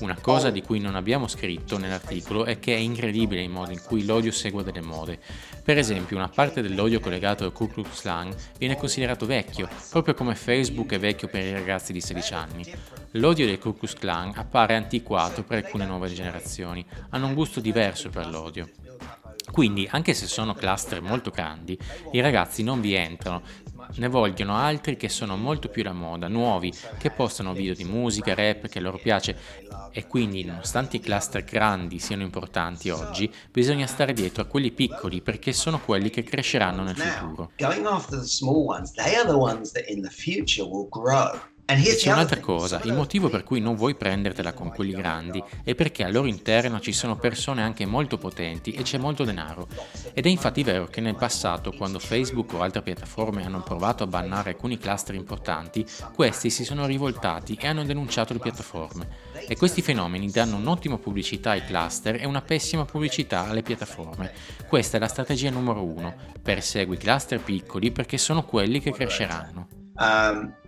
una 0.00 0.18
cosa 0.20 0.50
di 0.50 0.62
cui 0.62 0.80
non 0.80 0.96
abbiamo 0.96 1.28
scritto 1.28 1.78
nell'articolo 1.78 2.44
è 2.44 2.58
che 2.58 2.74
è 2.74 2.78
incredibile 2.78 3.40
il 3.40 3.48
modo 3.48 3.70
in 3.70 3.80
cui 3.84 4.04
l'odio 4.04 4.32
segue 4.32 4.64
delle 4.64 4.80
mode. 4.80 5.20
Per 5.62 5.78
esempio, 5.78 6.16
una 6.16 6.28
parte 6.28 6.60
dell'odio 6.60 6.98
collegato 6.98 7.44
al 7.44 7.52
Ku 7.52 7.68
Klux 7.68 8.00
Klan 8.00 8.34
viene 8.58 8.76
considerato 8.76 9.26
vecchio, 9.26 9.68
proprio 9.90 10.14
come 10.14 10.34
Facebook 10.34 10.92
è 10.92 10.98
vecchio 10.98 11.28
per 11.28 11.44
i 11.44 11.52
ragazzi 11.52 11.92
di 11.92 12.00
16 12.00 12.34
anni. 12.34 12.74
L'odio 13.12 13.46
del 13.46 13.60
Ku 13.60 13.76
Klux 13.76 13.94
Klan 13.94 14.32
appare 14.34 14.74
antiquato 14.74 15.44
per 15.44 15.64
alcune 15.64 15.86
nuove 15.86 16.12
generazioni, 16.12 16.84
hanno 17.10 17.26
un 17.26 17.34
gusto 17.34 17.60
diverso 17.60 18.08
per 18.08 18.26
l'odio. 18.28 18.68
Quindi, 19.52 19.86
anche 19.90 20.14
se 20.14 20.26
sono 20.26 20.54
cluster 20.54 21.00
molto 21.00 21.30
grandi, 21.30 21.78
i 22.12 22.20
ragazzi 22.20 22.62
non 22.62 22.80
vi 22.80 22.94
entrano, 22.94 23.42
ne 23.96 24.08
vogliono 24.08 24.56
altri 24.56 24.96
che 24.96 25.08
sono 25.08 25.36
molto 25.36 25.68
più 25.68 25.82
la 25.82 25.92
moda, 25.92 26.28
nuovi, 26.28 26.72
che 26.98 27.10
postano 27.10 27.52
video 27.52 27.74
di 27.74 27.84
musica, 27.84 28.34
rap 28.34 28.68
che 28.68 28.80
loro 28.80 28.98
piace 28.98 29.36
e 29.92 30.06
quindi 30.06 30.44
nonostante 30.44 30.96
i 30.96 31.00
cluster 31.00 31.44
grandi 31.44 31.98
siano 31.98 32.22
importanti 32.22 32.90
oggi, 32.90 33.32
bisogna 33.50 33.86
stare 33.86 34.12
dietro 34.12 34.42
a 34.42 34.46
quelli 34.46 34.70
piccoli 34.70 35.20
perché 35.20 35.52
sono 35.52 35.80
quelli 35.80 36.10
che 36.10 36.22
cresceranno 36.22 36.82
nel 36.82 36.96
futuro. 36.96 37.50
Going 37.56 37.86
after 37.86 38.18
the 38.18 38.26
small 38.26 38.64
ones, 38.66 38.92
they 38.92 39.14
are 39.14 39.26
the 39.26 39.36
ones 39.36 39.72
that 39.72 39.88
in 39.88 40.02
the 40.02 40.10
future 40.10 40.66
will 40.66 40.88
grow. 40.88 41.38
E 41.72 41.94
c'è 41.94 42.10
un'altra 42.10 42.40
cosa, 42.40 42.80
il 42.82 42.94
motivo 42.94 43.28
per 43.28 43.44
cui 43.44 43.60
non 43.60 43.76
vuoi 43.76 43.94
prendertela 43.94 44.52
con 44.52 44.70
quelli 44.70 44.90
grandi 44.90 45.40
è 45.62 45.76
perché 45.76 46.02
al 46.02 46.10
loro 46.10 46.26
interno 46.26 46.80
ci 46.80 46.92
sono 46.92 47.14
persone 47.14 47.62
anche 47.62 47.86
molto 47.86 48.18
potenti 48.18 48.72
e 48.72 48.82
c'è 48.82 48.98
molto 48.98 49.22
denaro. 49.22 49.68
Ed 50.12 50.26
è 50.26 50.28
infatti 50.28 50.64
vero 50.64 50.86
che 50.86 51.00
nel 51.00 51.14
passato, 51.14 51.70
quando 51.70 52.00
Facebook 52.00 52.54
o 52.54 52.62
altre 52.62 52.82
piattaforme 52.82 53.44
hanno 53.44 53.62
provato 53.62 54.02
a 54.02 54.08
bannare 54.08 54.50
alcuni 54.50 54.78
cluster 54.78 55.14
importanti, 55.14 55.86
questi 56.12 56.50
si 56.50 56.64
sono 56.64 56.86
rivoltati 56.86 57.56
e 57.60 57.68
hanno 57.68 57.84
denunciato 57.84 58.32
le 58.32 58.40
piattaforme. 58.40 59.08
E 59.46 59.56
questi 59.56 59.80
fenomeni 59.80 60.28
danno 60.28 60.56
un'ottima 60.56 60.98
pubblicità 60.98 61.50
ai 61.50 61.64
cluster 61.64 62.16
e 62.20 62.26
una 62.26 62.42
pessima 62.42 62.84
pubblicità 62.84 63.46
alle 63.46 63.62
piattaforme. 63.62 64.32
Questa 64.66 64.96
è 64.96 65.00
la 65.00 65.06
strategia 65.06 65.50
numero 65.50 65.84
uno. 65.84 66.16
Persegui 66.42 66.96
cluster 66.96 67.38
piccoli 67.40 67.92
perché 67.92 68.18
sono 68.18 68.44
quelli 68.44 68.80
che 68.80 68.90
cresceranno. 68.90 69.68
Um. 69.94 70.58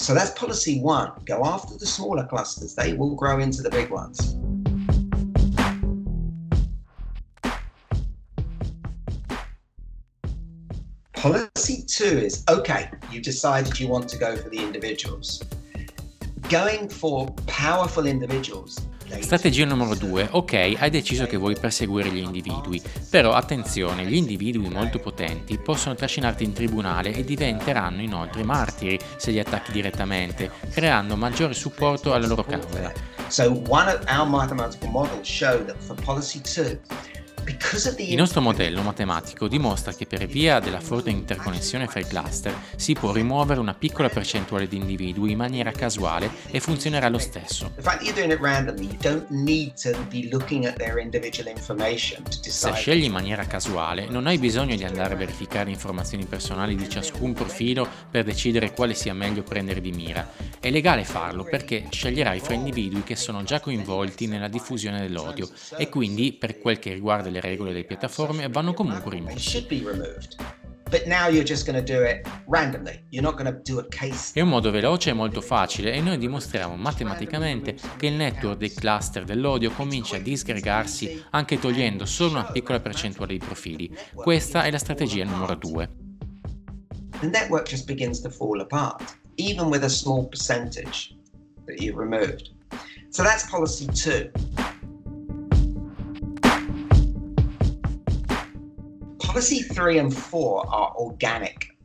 So 0.00 0.14
that's 0.14 0.30
policy 0.30 0.80
one. 0.80 1.12
Go 1.26 1.44
after 1.44 1.76
the 1.76 1.84
smaller 1.84 2.26
clusters, 2.26 2.74
they 2.74 2.94
will 2.94 3.14
grow 3.14 3.38
into 3.38 3.60
the 3.60 3.68
big 3.68 3.90
ones. 3.90 4.34
Policy 11.12 11.84
two 11.86 12.06
is 12.06 12.42
okay, 12.48 12.90
you've 13.12 13.24
decided 13.24 13.78
you 13.78 13.88
want 13.88 14.08
to 14.08 14.16
go 14.16 14.36
for 14.36 14.48
the 14.48 14.58
individuals. 14.58 15.44
Going 16.48 16.88
for 16.88 17.28
powerful 17.46 18.06
individuals 18.06 18.80
Strategia 19.18 19.64
numero 19.64 19.94
2. 19.94 20.28
Ok, 20.32 20.74
hai 20.78 20.90
deciso 20.90 21.26
che 21.26 21.36
vuoi 21.36 21.56
perseguire 21.58 22.10
gli 22.10 22.18
individui, 22.18 22.80
però 23.08 23.32
attenzione, 23.32 24.04
gli 24.04 24.14
individui 24.14 24.68
molto 24.68 24.98
potenti 24.98 25.58
possono 25.58 25.94
trascinarti 25.94 26.44
in 26.44 26.52
tribunale 26.52 27.12
e 27.12 27.24
diventeranno 27.24 28.02
inoltre 28.02 28.44
martiri 28.44 28.98
se 29.16 29.30
li 29.30 29.38
attacchi 29.38 29.72
direttamente, 29.72 30.50
creando 30.70 31.16
maggiore 31.16 31.54
supporto 31.54 32.12
alla 32.12 32.26
loro 32.26 32.44
causa. 32.44 32.92
So 33.28 33.62
one 33.68 33.88
of 33.88 34.02
our 34.08 34.28
mathematical 34.28 34.90
models 34.90 35.26
show 35.26 35.64
that 35.64 35.76
for 35.78 35.96
policy 36.02 36.40
2 36.40 36.80
il 37.98 38.16
nostro 38.16 38.40
modello 38.40 38.82
matematico 38.82 39.48
dimostra 39.48 39.92
che 39.92 40.06
per 40.06 40.26
via 40.26 40.60
della 40.60 40.80
forte 40.80 41.10
interconnessione 41.10 41.86
fra 41.86 42.00
i 42.00 42.06
cluster 42.06 42.54
si 42.76 42.94
può 42.94 43.12
rimuovere 43.12 43.60
una 43.60 43.74
piccola 43.74 44.08
percentuale 44.08 44.68
di 44.68 44.76
individui 44.76 45.32
in 45.32 45.38
maniera 45.38 45.70
casuale 45.70 46.30
e 46.50 46.60
funzionerà 46.60 47.08
lo 47.08 47.18
stesso. 47.18 47.72
Se 52.40 52.72
scegli 52.74 53.04
in 53.04 53.12
maniera 53.12 53.46
casuale, 53.46 54.06
non 54.08 54.26
hai 54.26 54.38
bisogno 54.38 54.76
di 54.76 54.84
andare 54.84 55.14
a 55.14 55.16
verificare 55.16 55.70
informazioni 55.70 56.26
personali 56.26 56.76
di 56.76 56.88
ciascun 56.88 57.32
profilo 57.32 57.88
per 58.10 58.24
decidere 58.24 58.72
quale 58.72 58.94
sia 58.94 59.14
meglio 59.14 59.42
prendere 59.42 59.80
di 59.80 59.92
mira. 59.92 60.28
È 60.58 60.70
legale 60.70 61.04
farlo 61.04 61.44
perché 61.44 61.86
sceglierai 61.90 62.40
fra 62.40 62.54
individui 62.54 63.02
che 63.02 63.16
sono 63.16 63.42
già 63.44 63.60
coinvolti 63.60 64.26
nella 64.26 64.48
diffusione 64.48 65.00
dell'odio 65.00 65.48
e 65.76 65.88
quindi, 65.88 66.32
per 66.32 66.58
quel 66.58 66.78
che 66.78 66.92
riguarda 66.92 67.29
le 67.30 67.40
regole 67.40 67.72
delle 67.72 67.84
piattaforme 67.84 68.48
vanno 68.48 68.74
comunque 68.74 69.10
rimossi. 69.10 69.66
È 74.32 74.40
un 74.40 74.48
modo 74.48 74.70
veloce 74.72 75.10
e 75.10 75.12
molto 75.12 75.40
facile 75.40 75.92
e 75.92 76.00
noi 76.00 76.18
dimostriamo 76.18 76.74
matematicamente 76.74 77.76
che 77.96 78.06
il 78.06 78.14
network 78.14 78.58
dei 78.58 78.74
cluster 78.74 79.22
dell'odio 79.22 79.70
comincia 79.70 80.16
a 80.16 80.18
disgregarsi 80.18 81.24
anche 81.30 81.60
togliendo 81.60 82.04
solo 82.04 82.32
una 82.32 82.50
piccola 82.50 82.80
percentuale 82.80 83.34
di 83.34 83.38
profili. 83.38 83.96
Questa 84.14 84.64
è 84.64 84.70
la 84.72 84.78
strategia 84.78 85.24
numero 85.24 85.54
2. 85.54 85.90
The 87.20 87.28
network 87.28 87.68
just 87.68 87.86
begins 87.86 88.20
to 88.22 88.30
fall 88.30 88.60
apart, 88.60 89.16
even 89.36 89.66
with 89.66 89.84
a 89.84 89.88
small 89.88 90.26
percentage 90.26 91.16
that 91.66 91.80
you've 91.80 92.00
removed. 92.00 92.50
So 93.10 93.22
that's 93.22 93.48
policy 93.48 93.86
2. 93.86 94.30
Policy 99.30 99.62
three 99.62 100.00
and 100.00 100.12
four 100.12 100.66
are 100.66 100.92
organic. 100.96 101.76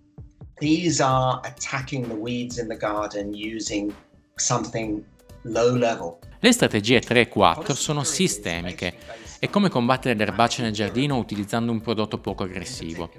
These 0.58 1.00
are 1.00 1.40
attacking 1.44 2.08
the 2.08 2.16
weeds 2.16 2.58
in 2.58 2.68
the 2.68 2.76
garden 2.76 3.36
using 3.36 3.94
something 4.36 5.06
low 5.44 5.78
level. 5.78 6.18
Le 6.40 6.52
strategie 6.52 7.00
3 7.00 7.20
e 7.22 7.28
4 7.28 7.76
sono 7.76 8.04
sistemiche. 8.04 8.96
È 9.38 9.48
come 9.48 9.70
combattere 9.70 10.16
le 10.16 10.24
erbacce 10.24 10.64
nel 10.64 10.74
giardino 10.74 11.18
utilizzando 11.18 11.72
un 11.72 11.82
prodotto 11.82 12.18
poco 12.18 12.46
aggressivo. 12.46 13.12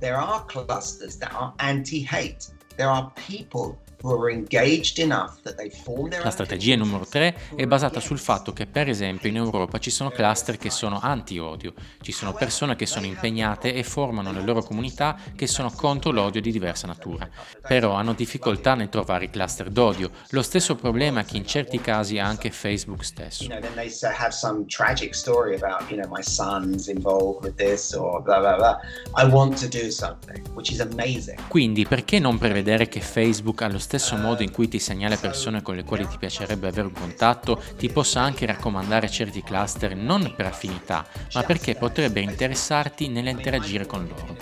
There 0.00 0.16
are 0.16 0.42
clusters 0.46 1.16
that 1.18 1.32
are 1.32 1.52
anti-hate. 1.58 2.46
There 2.74 2.88
are 2.88 3.12
people 3.24 3.78
la 6.22 6.30
strategia 6.30 6.74
numero 6.76 7.06
3 7.06 7.36
è 7.54 7.66
basata 7.66 8.00
sul 8.00 8.18
fatto 8.18 8.54
che 8.54 8.66
per 8.66 8.88
esempio 8.88 9.28
in 9.28 9.36
Europa 9.36 9.78
ci 9.78 9.90
sono 9.90 10.10
cluster 10.10 10.56
che 10.56 10.70
sono 10.70 10.98
anti-odio, 11.02 11.74
ci 12.00 12.10
sono 12.12 12.32
persone 12.32 12.76
che 12.76 12.86
sono 12.86 13.04
impegnate 13.04 13.74
e 13.74 13.82
formano 13.82 14.32
le 14.32 14.42
loro 14.42 14.62
comunità 14.62 15.18
che 15.36 15.46
sono 15.46 15.70
contro 15.70 16.12
l'odio 16.12 16.40
di 16.40 16.50
diversa 16.50 16.86
natura, 16.86 17.28
però 17.60 17.92
hanno 17.92 18.14
difficoltà 18.14 18.74
nel 18.74 18.88
trovare 18.88 19.26
i 19.26 19.30
cluster 19.30 19.68
d'odio, 19.68 20.10
lo 20.30 20.42
stesso 20.42 20.76
problema 20.76 21.22
che 21.24 21.36
in 21.36 21.46
certi 21.46 21.78
casi 21.78 22.18
ha 22.18 22.26
anche 22.26 22.50
Facebook 22.50 23.04
stesso. 23.04 23.44
Quindi 31.48 31.84
perché 31.86 32.18
non 32.18 32.38
prevedere 32.38 32.88
che 32.88 33.00
Facebook 33.00 33.60
ha 33.60 33.68
lo 33.68 33.78
stesso 33.78 33.89
stesso 33.90 34.16
modo 34.16 34.44
in 34.44 34.52
cui 34.52 34.68
ti 34.68 34.78
segnala 34.78 35.16
persone 35.16 35.62
con 35.62 35.74
le 35.74 35.82
quali 35.82 36.06
ti 36.06 36.16
piacerebbe 36.16 36.68
avere 36.68 36.86
un 36.86 36.92
contatto, 36.92 37.60
ti 37.76 37.88
possa 37.88 38.20
anche 38.20 38.46
raccomandare 38.46 39.10
certi 39.10 39.42
cluster 39.42 39.96
non 39.96 40.32
per 40.36 40.46
affinità, 40.46 41.04
ma 41.34 41.42
perché 41.42 41.74
potrebbe 41.74 42.20
interessarti 42.20 43.08
nell'interagire 43.08 43.86
con 43.86 44.06
loro. 44.06 44.36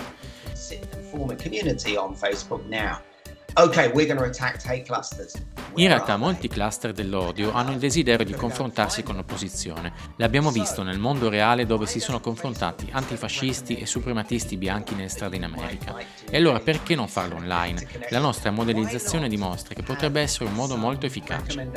In 5.75 5.87
realtà 5.87 6.17
molti 6.17 6.47
cluster 6.47 6.91
dell'odio 6.91 7.51
hanno 7.51 7.71
il 7.71 7.77
desiderio 7.77 8.25
di 8.25 8.33
confrontarsi 8.33 9.03
con 9.03 9.15
l'opposizione. 9.15 9.93
L'abbiamo 10.17 10.51
visto 10.51 10.83
nel 10.83 10.99
mondo 10.99 11.29
reale 11.29 11.65
dove 11.65 11.85
si 11.85 11.99
sono 11.99 12.19
confrontati 12.19 12.87
antifascisti 12.91 13.77
e 13.77 13.85
suprematisti 13.85 14.57
bianchi 14.57 14.95
nelle 14.95 15.09
strade 15.09 15.35
in 15.35 15.43
America. 15.43 15.95
E 16.29 16.37
allora 16.37 16.59
perché 16.59 16.95
non 16.95 17.07
farlo 17.07 17.35
online? 17.35 17.87
La 18.09 18.19
nostra 18.19 18.51
modellizzazione 18.51 19.27
dimostra 19.27 19.73
che 19.73 19.83
potrebbe 19.83 20.21
essere 20.21 20.45
un 20.45 20.53
modo 20.53 20.75
molto 20.75 21.05
efficace. 21.05 21.67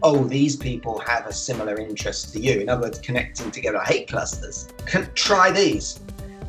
oh, 0.00 0.24
these 0.24 0.56
people 0.56 1.02
have 1.04 1.26
a 1.26 1.32
similar 1.32 1.78
interest 1.78 2.32
to 2.32 2.38
you. 2.38 2.60
In 2.60 2.68
other 2.68 2.82
words, 2.82 3.00
connecting 3.00 3.50
together 3.50 3.80
hate 3.80 4.06
clusters. 4.06 4.66
Try 5.14 5.50
these. 5.52 5.98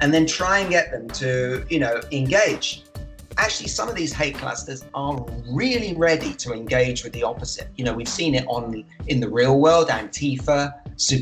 And 0.01 0.13
then 0.13 0.25
try 0.25 0.59
and 0.59 0.69
get 0.69 0.91
them 0.91 1.07
to, 1.09 1.65
you 1.69 1.79
know, 1.79 2.01
engage. 2.11 2.83
Actually, 3.37 3.69
some 3.69 3.87
of 3.87 3.95
these 3.95 4.11
hate 4.11 4.35
clusters 4.35 4.83
are 4.93 5.25
really 5.49 5.93
ready 5.95 6.33
to 6.33 6.53
engage 6.53 7.03
with 7.03 7.13
the 7.13 7.23
opposite. 7.23 7.69
You 7.77 7.85
know, 7.85 7.93
we've 7.93 8.07
seen 8.07 8.35
it 8.35 8.45
on 8.47 8.83
in 9.07 9.19
the 9.19 9.29
real 9.29 9.59
world, 9.59 9.87
Antifa, 9.89 10.73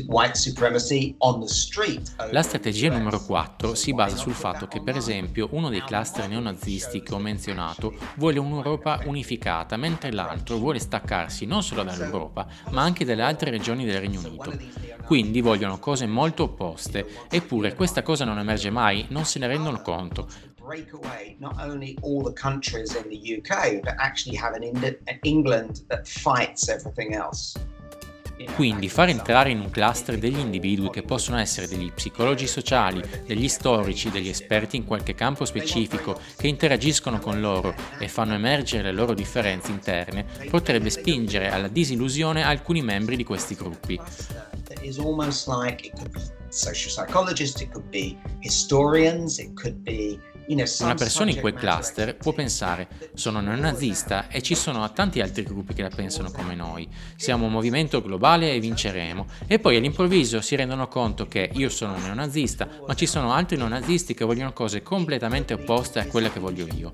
white 0.08 0.36
supremacy 0.36 1.14
on 1.18 1.40
the 1.40 1.46
street. 1.46 2.10
La 2.32 2.42
strategia 2.42 2.90
numero 2.90 3.24
4 3.24 3.74
si 3.74 3.94
basa 3.94 4.16
sul 4.16 4.32
fatto 4.32 4.66
che, 4.66 4.82
per 4.82 4.96
esempio, 4.96 5.48
uno 5.52 5.68
dei 5.68 5.82
cluster 5.82 6.28
neonazisti 6.28 7.02
che 7.02 7.14
ho 7.14 7.18
menzionato 7.18 7.94
vuole 8.16 8.38
un'Europa 8.38 9.02
unificata, 9.04 9.76
mentre 9.76 10.12
l'altro 10.12 10.58
vuole 10.58 10.80
staccarsi 10.80 11.46
non 11.46 11.62
solo 11.62 11.84
dall'Europa, 11.84 12.46
ma 12.70 12.82
anche 12.82 13.04
dalle 13.04 13.22
altre 13.22 13.50
regioni 13.50 13.84
del 13.84 14.00
Regno 14.00 14.20
Unito. 14.20 14.52
Quindi 15.04 15.40
vogliono 15.40 15.78
cose 15.78 16.06
molto 16.06 16.42
opposte, 16.42 17.06
eppure 17.30 17.74
questa 17.74 18.02
cosa 18.02 18.24
non 18.24 18.38
emerge 18.38 18.70
mai, 18.70 19.06
non 19.10 19.24
se 19.24 19.38
ne 19.38 19.46
rendono 19.46 19.80
conto. 19.80 20.28
break 20.68 20.92
away 20.92 21.34
not 21.40 21.56
only 21.58 21.96
all 22.02 22.22
the 22.22 22.32
countries 22.32 22.94
in 22.94 23.08
the 23.08 23.36
UK, 23.38 23.80
but 23.82 23.94
actually 23.98 24.36
have 24.36 24.52
an 24.52 24.62
England 25.22 25.80
that 25.88 26.06
fights 26.06 26.68
everything 26.68 27.14
else. 27.14 27.56
Quindi 28.54 28.88
far 28.88 29.08
entrare 29.08 29.50
in 29.50 29.60
un 29.60 29.70
cluster 29.70 30.18
degli 30.18 30.38
individui 30.38 30.90
che 30.90 31.02
possono 31.02 31.38
essere 31.38 31.68
degli 31.68 31.92
psicologi 31.92 32.46
sociali, 32.46 33.02
degli 33.26 33.48
storici, 33.48 34.10
degli 34.10 34.28
esperti 34.28 34.76
in 34.76 34.84
qualche 34.84 35.14
campo 35.14 35.44
specifico 35.44 36.18
che 36.36 36.48
interagiscono 36.48 37.18
con 37.18 37.40
loro 37.40 37.74
e 37.98 38.08
fanno 38.08 38.34
emergere 38.34 38.84
le 38.84 38.92
loro 38.92 39.14
differenze 39.14 39.70
interne 39.70 40.24
potrebbe 40.50 40.90
spingere 40.90 41.50
alla 41.50 41.68
disillusione 41.68 42.42
alcuni 42.42 42.82
membri 42.82 43.16
di 43.16 43.24
questi 43.24 43.54
gruppi. 43.54 43.98
social 46.50 46.90
psychologists, 46.90 47.60
it 47.60 47.70
could 47.70 47.90
be 47.90 48.18
historians, 48.40 49.38
it 49.38 49.54
could 49.54 49.84
be 49.84 50.18
una 50.80 50.94
persona 50.94 51.30
in 51.30 51.40
quel 51.40 51.54
cluster 51.54 52.16
può 52.16 52.32
pensare 52.32 52.88
sono 53.14 53.40
neonazista 53.40 54.28
e 54.28 54.40
ci 54.40 54.54
sono 54.54 54.90
tanti 54.92 55.20
altri 55.20 55.42
gruppi 55.42 55.74
che 55.74 55.82
la 55.82 55.90
pensano 55.94 56.30
come 56.30 56.54
noi, 56.54 56.88
siamo 57.16 57.46
un 57.46 57.52
movimento 57.52 58.00
globale 58.00 58.52
e 58.52 58.60
vinceremo. 58.60 59.26
E 59.46 59.58
poi 59.58 59.76
all'improvviso 59.76 60.40
si 60.40 60.56
rendono 60.56 60.88
conto 60.88 61.26
che 61.26 61.50
io 61.52 61.68
sono 61.68 61.94
un 61.94 62.02
neonazista 62.02 62.68
ma 62.86 62.94
ci 62.94 63.06
sono 63.06 63.32
altri 63.32 63.56
neonazisti 63.56 64.14
che 64.14 64.24
vogliono 64.24 64.52
cose 64.52 64.82
completamente 64.82 65.52
opposte 65.52 65.98
a 65.98 66.06
quelle 66.06 66.32
che 66.32 66.40
voglio 66.40 66.66
io. 66.74 66.90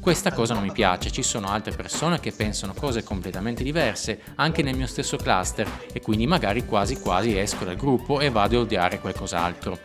Questa 0.00 0.32
cosa 0.32 0.54
non 0.54 0.62
mi 0.62 0.72
piace, 0.72 1.10
ci 1.10 1.22
sono 1.22 1.48
altre 1.48 1.72
persone 1.72 2.20
che 2.20 2.32
pensano 2.32 2.74
cose 2.74 3.02
completamente 3.02 3.62
diverse 3.62 4.20
anche 4.36 4.62
nel 4.62 4.76
mio 4.76 4.86
stesso 4.86 5.16
cluster 5.16 5.68
e 5.92 6.00
quindi 6.00 6.26
magari 6.26 6.64
quasi 6.64 6.98
quasi 6.98 7.38
esco 7.38 7.64
dal 7.64 7.76
gruppo 7.76 8.20
e 8.20 8.30
vado 8.30 8.58
a 8.58 8.60
odiare 8.62 9.00
qualcos'altro. 9.00 9.78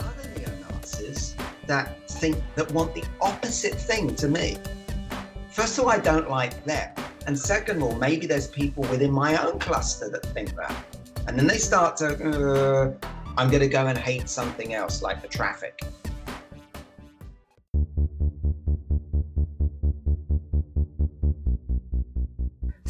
First 5.52 5.78
of 5.78 5.86
all, 5.86 5.92
I 5.92 6.00
don't 6.00 6.30
like 6.30 6.56
them. 6.64 6.94
And 7.26 7.38
second 7.38 7.82
of 7.82 7.84
all, 7.84 7.96
maybe 7.96 8.26
there's 8.26 8.48
people 8.48 8.84
within 8.90 9.12
my 9.12 9.36
own 9.36 9.60
cluster 9.60 10.10
that 10.10 10.26
think 10.34 10.56
that. 10.56 10.74
And 11.28 11.38
then 11.38 11.48
they 11.48 11.58
start 11.58 11.98
to, 11.98 12.08
uh, 12.16 13.08
I'm 13.38 13.50
going 13.50 13.62
to 13.62 13.68
go 13.68 13.86
and 13.88 13.98
hate 13.98 14.30
something 14.30 14.74
else 14.74 15.02
like 15.02 15.22
the 15.22 15.28
traffic. 15.28 15.84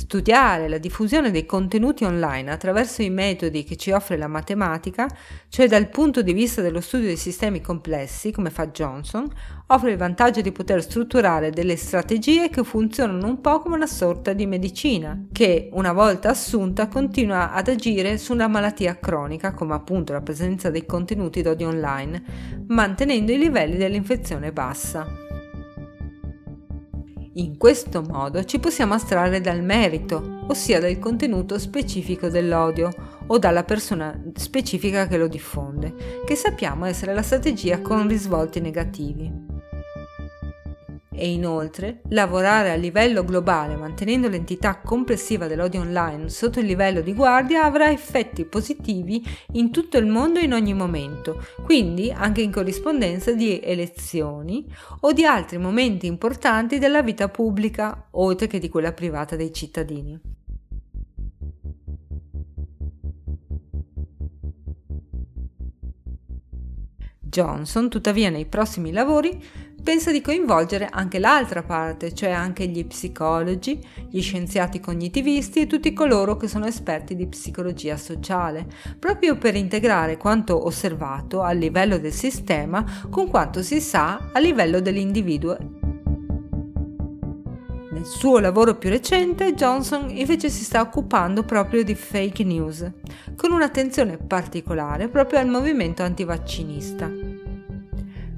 Studiare 0.10 0.68
la 0.68 0.80
diffusione 0.80 1.30
dei 1.30 1.46
contenuti 1.46 2.04
online 2.04 2.50
attraverso 2.50 3.04
i 3.04 3.12
metodi 3.12 3.64
che 3.64 3.76
ci 3.76 3.92
offre 3.92 4.18
la 4.18 4.28
matematica, 4.28 5.08
cioè 5.50 5.68
dal 5.68 5.88
punto 5.90 6.24
di 6.24 6.34
vista 6.34 6.64
dello 6.64 6.82
studio 6.82 7.06
dei 7.06 7.16
sistemi 7.16 7.62
complessi, 7.62 8.32
come 8.32 8.50
fa 8.50 8.70
Johnson, 8.70 9.32
offre 9.68 9.92
il 9.92 9.98
vantaggio 9.98 10.42
di 10.42 10.52
poter 10.52 10.82
strutturare 10.82 11.52
delle 11.52 11.76
strategie 11.76 12.50
che 12.50 12.64
funzionano 12.64 13.28
un 13.28 13.40
po' 13.40 13.60
come 13.60 13.76
una 13.76 13.86
sorta 13.86 14.34
di 14.34 14.48
medicina, 14.48 15.28
che 15.32 15.70
una 15.74 15.94
volta 15.94 16.30
assunta 16.30 16.88
continua 16.88 17.54
ad 17.54 17.68
agire 17.68 18.18
su 18.18 18.34
una 18.34 18.48
malattia 18.48 18.98
cronica, 18.98 19.54
come 19.54 19.76
appunto 19.76 20.12
la 20.12 20.22
presenza 20.22 20.72
dei 20.72 20.88
contenuti 20.88 21.44
d'odio 21.44 21.68
online, 21.68 22.24
mantenendo 22.66 23.32
i 23.32 23.38
livelli 23.38 23.78
dell'infezione 23.78 24.52
bassa. 24.52 25.29
In 27.40 27.58
questo 27.58 28.02
modo 28.02 28.44
ci 28.44 28.60
possiamo 28.60 28.96
astrarre 28.96 29.40
dal 29.40 29.64
merito, 29.64 30.44
ossia 30.48 30.82
dal 30.82 31.00
contenuto 31.00 31.58
specifico 31.58 32.28
dell'odio 32.28 32.90
o 33.28 33.38
dalla 33.38 33.64
persona 33.64 34.14
specifica 34.36 35.08
che 35.08 35.16
lo 35.16 35.30
diffonde, 35.30 36.22
che 36.26 36.36
sappiamo 36.36 36.84
essere 36.84 37.14
la 37.14 37.22
strategia 37.22 37.80
con 37.80 38.10
risvolti 38.10 38.60
negativi 38.60 39.49
e 41.20 41.30
inoltre 41.30 42.00
lavorare 42.10 42.72
a 42.72 42.76
livello 42.76 43.26
globale 43.26 43.76
mantenendo 43.76 44.30
l'entità 44.30 44.80
complessiva 44.80 45.48
dell'odio 45.48 45.82
online 45.82 46.30
sotto 46.30 46.62
il 46.62 46.66
livello 46.66 47.02
di 47.02 47.14
guardia 47.14 47.66
avrà 47.66 47.92
effetti 47.92 48.46
positivi 48.46 49.22
in 49.54 49.70
tutto 49.70 49.98
il 49.98 50.06
mondo 50.06 50.40
in 50.40 50.54
ogni 50.54 50.74
momento, 50.74 51.46
quindi 51.66 52.10
anche 52.10 52.42
in 52.42 52.52
corrispondenza 52.52 53.34
di 53.34 53.60
elezioni 53.62 54.66
o 55.02 55.12
di 55.12 55.26
altri 55.26 55.58
momenti 55.58 56.08
importanti 56.08 56.80
della 56.80 57.04
vita 57.04 57.28
pubblica, 57.28 58.08
oltre 58.12 58.48
che 58.48 58.60
di 58.60 58.70
quella 58.70 58.94
privata 58.94 59.36
dei 59.36 59.52
cittadini. 59.52 60.39
Johnson, 67.40 67.88
tuttavia, 67.88 68.30
nei 68.30 68.46
prossimi 68.46 68.92
lavori 68.92 69.42
pensa 69.82 70.12
di 70.12 70.20
coinvolgere 70.20 70.90
anche 70.92 71.20
l'altra 71.20 71.64
parte, 71.64 72.14
cioè 72.14 72.32
anche 72.32 72.68
gli 72.68 72.86
psicologi, 72.86 73.80
gli 74.10 74.22
scienziati 74.22 74.82
cognitivisti 74.82 75.62
e 75.62 75.68
tutti 75.68 75.94
coloro 75.94 76.36
che 76.36 76.50
sono 76.50 76.66
esperti 76.66 77.16
di 77.16 77.28
psicologia 77.28 77.96
sociale, 77.96 78.68
proprio 79.00 79.38
per 79.38 79.56
integrare 79.56 80.18
quanto 80.18 80.66
osservato 80.66 81.42
a 81.42 81.52
livello 81.52 81.98
del 81.98 82.12
sistema 82.12 82.84
con 83.10 83.30
quanto 83.30 83.64
si 83.64 83.80
sa 83.80 84.32
a 84.34 84.40
livello 84.40 84.82
dell'individuo. 84.82 85.79
Nel 88.00 88.08
suo 88.08 88.40
lavoro 88.40 88.76
più 88.76 88.90
recente, 88.90 89.54
Johnson 89.54 90.10
invece 90.10 90.50
si 90.50 90.64
sta 90.64 90.80
occupando 90.80 91.44
proprio 91.44 91.84
di 91.84 91.96
fake 91.96 92.46
news, 92.46 92.90
con 93.36 93.52
un'attenzione 93.52 94.16
particolare 94.16 95.10
proprio 95.10 95.40
al 95.40 95.50
movimento 95.50 96.02
antivaccinista. 96.02 97.12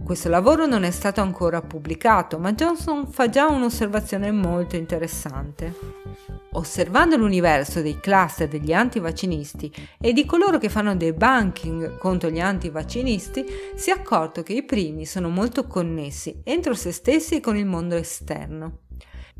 Questo 0.04 0.30
lavoro 0.30 0.66
non 0.66 0.82
è 0.84 0.90
stato 0.90 1.22
ancora 1.22 1.62
pubblicato, 1.62 2.40
ma 2.40 2.54
Johnson 2.54 3.06
fa 3.06 3.30
già 3.30 3.50
un'osservazione 3.50 4.32
molto 4.32 4.78
interessante. 4.78 5.72
Osservando 6.54 7.16
l'universo 7.16 7.84
dei 7.84 8.00
cluster 8.00 8.48
degli 8.48 8.74
antivaccinisti 8.74 9.72
e 10.00 10.12
di 10.12 10.26
coloro 10.26 10.58
che 10.58 10.70
fanno 10.70 10.96
debunking 10.96 12.00
contro 12.00 12.32
gli 12.32 12.40
antivaccinisti, 12.40 13.46
si 13.76 13.92
è 13.92 13.94
accorto 13.94 14.42
che 14.42 14.54
i 14.54 14.64
primi 14.64 15.06
sono 15.06 15.30
molto 15.30 15.68
connessi 15.68 16.42
entro 16.44 16.74
se 16.74 16.92
stessi 16.92 17.36
e 17.36 17.40
con 17.42 17.56
il 17.58 17.68
mondo 17.68 17.94
esterno. 17.94 18.90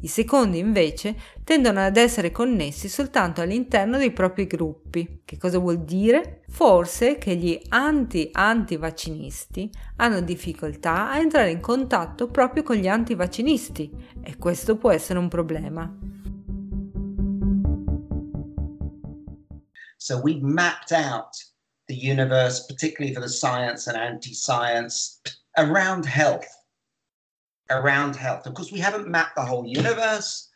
I 0.04 0.08
secondi 0.08 0.58
invece 0.58 1.16
tendono 1.44 1.80
ad 1.80 1.96
essere 1.96 2.32
connessi 2.32 2.90
soltanto 2.90 3.42
all'interno 3.42 4.00
dei 4.00 4.12
propri 4.12 4.48
gruppi. 4.48 5.22
Che 5.24 5.38
cosa 5.38 5.60
vuol 5.60 5.84
dire? 5.84 6.42
Forse 6.50 7.20
che 7.20 7.36
gli 7.36 7.62
anti-antivaccinisti 7.70 9.70
hanno 9.98 10.22
difficoltà 10.22 11.12
a 11.12 11.20
entrare 11.20 11.52
in 11.52 11.60
contatto 11.60 12.30
proprio 12.30 12.64
con 12.64 12.78
gli 12.78 12.88
antivaccinisti 12.88 13.92
e 14.24 14.38
questo 14.38 14.76
può 14.78 14.90
essere 14.90 15.20
un 15.20 15.28
problema. 15.28 15.96
So 19.98 20.20
we've 20.24 20.42
mapped 20.42 20.98
out 20.98 21.30
the 21.86 21.94
universe, 21.94 22.66
particularly 22.68 23.14
for 23.14 23.22
the 23.22 23.30
science 23.30 23.88
and 23.88 23.96
anti-science, 23.96 25.22
around 25.58 26.06
health. 26.06 26.61
Around 27.72 28.16
health. 28.16 28.46
Of 28.46 28.54
course, 28.54 28.72
we 28.72 28.82
haven't 28.82 29.08
mapped 29.08 29.36
the 29.36 29.42
whole 29.42 29.66
universe. 29.66 30.50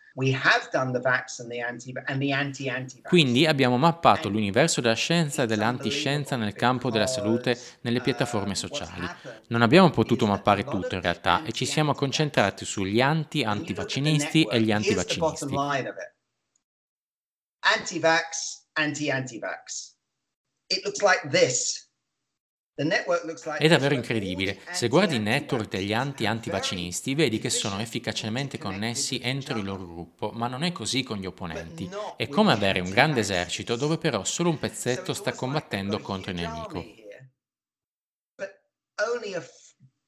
Quindi 3.03 3.45
abbiamo 3.45 3.77
mappato 3.77 4.29
l'universo 4.29 4.79
della 4.79 4.93
scienza 4.93 5.43
e 5.43 5.45
dell'antiscienza 5.45 6.37
nel 6.37 6.53
campo 6.53 6.89
della 6.89 7.05
salute 7.05 7.59
nelle 7.81 7.99
piattaforme 7.99 8.55
sociali. 8.55 9.05
Non 9.47 9.61
abbiamo 9.61 9.89
potuto 9.89 10.25
mappare 10.25 10.63
tutto 10.63 10.95
in 10.95 11.01
realtà 11.01 11.43
e 11.43 11.51
ci 11.51 11.65
siamo 11.65 11.93
concentrati 11.93 12.63
sugli 12.63 13.01
anti-antivaccinisti 13.01 14.47
e 14.49 14.61
gli 14.61 14.71
antivaccinisti. 14.71 15.53
Anti-vax, 17.59 18.67
anti-anti-vax. 18.71 19.97
It 20.67 20.85
looks 20.85 21.01
like 21.01 21.27
this. 21.29 21.84
È 22.77 23.67
davvero 23.69 23.95
incredibile. 23.95 24.59
Se 24.73 24.89
guardi 24.89 25.15
i 25.15 25.19
network 25.19 25.69
degli 25.69 25.93
anti-antivaccinisti, 25.93 27.15
vedi 27.15 27.39
che 27.39 27.49
sono 27.49 27.79
efficacemente 27.79 28.57
connessi 28.57 29.17
entro 29.23 29.57
il 29.57 29.63
loro 29.63 29.87
gruppo, 29.87 30.31
ma 30.31 30.49
non 30.49 30.61
è 30.61 30.73
così 30.73 31.01
con 31.01 31.17
gli 31.17 31.25
opponenti. 31.25 31.89
È 32.17 32.27
come 32.27 32.51
avere 32.51 32.81
un 32.81 32.89
grande 32.89 33.21
esercito 33.21 33.77
dove 33.77 33.97
però 33.97 34.25
solo 34.25 34.49
un 34.49 34.59
pezzetto 34.59 35.13
sta 35.13 35.31
combattendo 35.31 35.99
contro 35.99 36.31
il 36.31 36.37
nemico. 36.37 36.83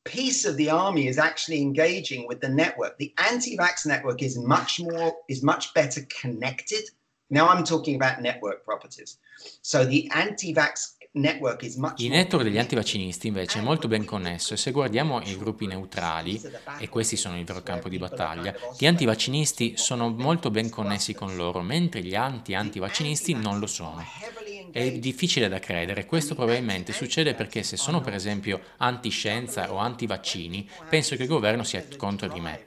piece 0.03 0.45
of 0.45 0.55
the 0.55 0.69
army 0.69 1.07
is 1.07 1.17
actually 1.17 1.61
engaging 1.61 2.25
with 2.27 2.39
the 2.39 2.47
network. 2.47 2.97
The 2.97 3.13
anti-vax 3.17 3.85
network 3.85 4.21
is 4.21 4.37
much 4.37 4.79
more 4.79 5.11
is 5.27 5.43
much 5.43 5.73
better 5.73 6.01
connected. 6.21 6.89
Now 7.29 7.49
I'm 7.49 7.65
talking 7.65 7.95
about 7.95 8.21
network 8.21 8.63
properties. 8.63 9.19
So 9.61 9.83
the 9.83 10.09
anti-vax 10.13 10.96
il 11.13 12.09
network 12.09 12.43
degli 12.43 12.57
antivaccinisti 12.57 13.27
invece 13.27 13.59
è 13.59 13.61
molto 13.61 13.87
ben 13.87 14.05
connesso 14.05 14.53
e 14.53 14.57
se 14.57 14.71
guardiamo 14.71 15.21
i 15.21 15.37
gruppi 15.37 15.65
neutrali, 15.65 16.39
e 16.79 16.89
questi 16.89 17.15
sono 17.15 17.37
il 17.37 17.45
vero 17.45 17.63
campo 17.63 17.89
di 17.89 17.97
battaglia, 17.97 18.53
gli 18.77 18.85
antivaccinisti 18.85 19.77
sono 19.77 20.09
molto 20.09 20.51
ben 20.51 20.69
connessi 20.69 21.13
con 21.13 21.35
loro, 21.35 21.61
mentre 21.61 22.03
gli 22.03 22.15
anti-antivaccinisti 22.15 23.33
non 23.33 23.59
lo 23.59 23.67
sono. 23.67 24.03
È 24.71 24.91
difficile 24.91 25.47
da 25.47 25.59
credere, 25.59 26.05
questo 26.05 26.35
probabilmente 26.35 26.93
succede 26.93 27.33
perché 27.33 27.63
se 27.63 27.77
sono 27.77 28.01
per 28.01 28.13
esempio 28.13 28.61
anti-scienza 28.77 29.71
o 29.73 29.77
anti-vaccini, 29.77 30.69
penso 30.89 31.15
che 31.15 31.23
il 31.23 31.29
governo 31.29 31.63
sia 31.63 31.85
contro 31.97 32.27
di 32.27 32.39
me. 32.39 32.65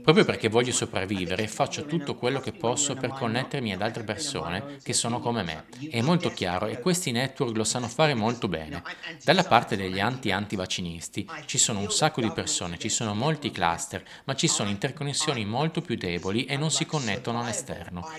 Proprio 0.00 0.24
perché 0.24 0.48
voglio 0.48 0.72
sopravvivere, 0.72 1.46
faccio 1.46 1.84
tutto 1.86 2.14
quello 2.16 2.40
che 2.40 2.52
posso 2.52 2.96
per 2.96 3.12
connettermi 3.12 3.72
ad 3.72 3.80
altre 3.82 4.02
persone 4.04 4.66
che 4.82 4.92
sono 4.92 5.18
come 5.20 5.42
me. 5.42 5.68
È 5.88 6.00
molto 6.00 6.32
chiaro 6.32 6.66
e 6.66 6.78
questi 6.78 7.10
network 7.12 7.56
lo 7.56 7.64
sanno 7.64 7.88
fare 7.88 8.14
molto 8.14 8.48
bene. 8.48 8.84
Dalla 9.22 9.44
parte 9.44 9.76
degli 9.76 9.98
anti-antivaccinisti 10.00 11.30
ci 11.44 11.58
sono 11.58 11.80
un 11.80 11.90
sacco 11.90 12.20
di 12.20 12.32
persone, 12.32 12.78
ci 12.78 12.88
sono 12.88 13.14
molti 13.14 13.50
cluster, 13.50 14.02
ma 14.24 14.34
ci 14.34 14.48
sono 14.48 14.68
interconnessioni 14.70 15.44
molto 15.44 15.80
più 15.82 15.96
deboli 15.96 16.44
e 16.44 16.56
non 16.56 16.70
si 16.70 16.84
connettono 16.86 17.40
all'esterno. 17.40 18.10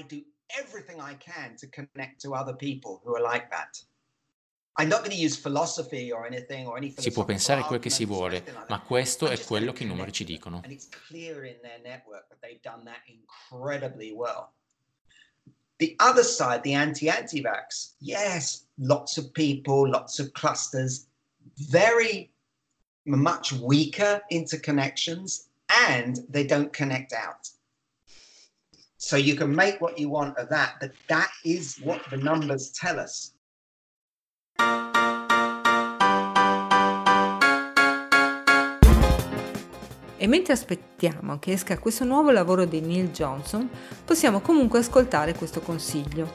Si 6.96 7.12
può 7.12 7.26
pensare 7.26 7.62
quel 7.64 7.80
che 7.80 7.90
si 7.90 8.06
vuole, 8.06 8.44
ma 8.70 8.82
questo 8.82 9.28
è 9.28 9.38
quello 9.44 9.74
che 9.74 9.84
i 9.84 9.86
numeri 9.86 10.12
ci 10.14 10.24
dicono. 10.24 10.62
The 15.78 15.96
other 15.98 16.24
side, 16.24 16.62
the 16.62 16.76
anti-anti-vax, 16.76 17.96
yes, 17.98 18.68
lots 18.78 19.18
of 19.18 19.32
people, 19.32 19.90
lots 19.90 20.20
of 20.20 20.32
clusters, 20.32 21.08
very 21.70 22.32
much 23.06 23.52
weaker 23.54 24.24
interconnections, 24.30 25.48
and 25.88 26.24
they 26.30 26.46
don't 26.46 26.72
connect 26.72 27.14
out. 27.14 27.50
So 28.98 29.16
you 29.18 29.36
can 29.36 29.56
make 29.56 29.82
what 29.82 29.98
you 29.98 30.10
want 30.10 30.38
of 30.38 30.50
that, 30.50 30.76
but 30.80 30.92
that 31.08 31.32
is 31.44 31.80
what 31.84 32.08
the 32.12 32.18
numbers 32.18 32.70
tell 32.70 33.00
us. 33.00 33.34
E 40.22 40.28
mentre 40.28 40.54
aspettiamo 40.54 41.40
che 41.40 41.52
esca 41.54 41.80
questo 41.80 42.06
nuovo 42.06 42.30
lavoro 42.30 42.66
di 42.66 42.80
Neil 42.80 43.10
Johnson, 43.10 43.68
possiamo 44.06 44.40
comunque 44.40 44.78
ascoltare 44.78 45.34
questo 45.34 45.62
consiglio. 45.62 46.30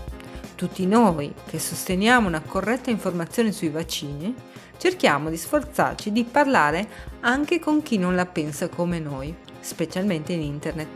Tutti 0.56 0.84
noi 0.86 1.32
che 1.46 1.60
sosteniamo 1.60 2.26
una 2.26 2.40
corretta 2.40 2.90
informazione 2.90 3.52
sui 3.52 3.68
vaccini, 3.68 4.34
cerchiamo 4.76 5.30
di 5.30 5.36
sforzarci 5.36 6.10
di 6.10 6.24
parlare 6.24 6.88
anche 7.20 7.60
con 7.60 7.80
chi 7.82 7.96
non 7.96 8.16
la 8.16 8.26
pensa 8.26 8.68
come 8.68 8.98
noi, 8.98 9.32
specialmente 9.60 10.32
in 10.32 10.40
internet. 10.40 10.88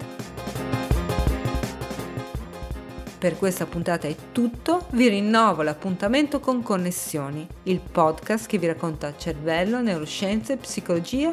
Per 3.20 3.36
questa 3.36 3.66
puntata 3.66 4.08
è 4.08 4.16
tutto, 4.32 4.86
vi 4.92 5.08
rinnovo 5.08 5.62
l'appuntamento 5.62 6.40
con 6.40 6.62
Connessioni, 6.64 7.46
il 7.64 7.78
podcast 7.78 8.46
che 8.46 8.58
vi 8.58 8.66
racconta 8.66 9.16
cervello, 9.16 9.80
neuroscienze, 9.80 10.56
psicologia 10.56 11.32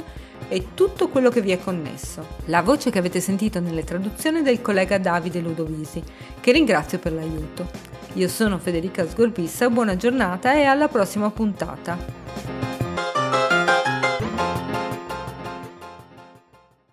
e 0.49 0.67
tutto 0.73 1.09
quello 1.09 1.29
che 1.29 1.41
vi 1.41 1.51
è 1.51 1.59
connesso. 1.59 2.25
La 2.45 2.61
voce 2.61 2.89
che 2.89 2.99
avete 2.99 3.19
sentito 3.19 3.59
nelle 3.59 3.83
traduzioni 3.83 4.41
del 4.41 4.61
collega 4.61 4.97
Davide 4.97 5.39
Ludovisi, 5.39 6.01
che 6.39 6.51
ringrazio 6.51 6.99
per 6.99 7.13
l'aiuto. 7.13 7.69
Io 8.13 8.27
sono 8.27 8.57
Federica 8.57 9.07
Sgorbissa, 9.07 9.69
buona 9.69 9.95
giornata 9.95 10.53
e 10.53 10.63
alla 10.63 10.87
prossima 10.87 11.29
puntata. 11.29 12.56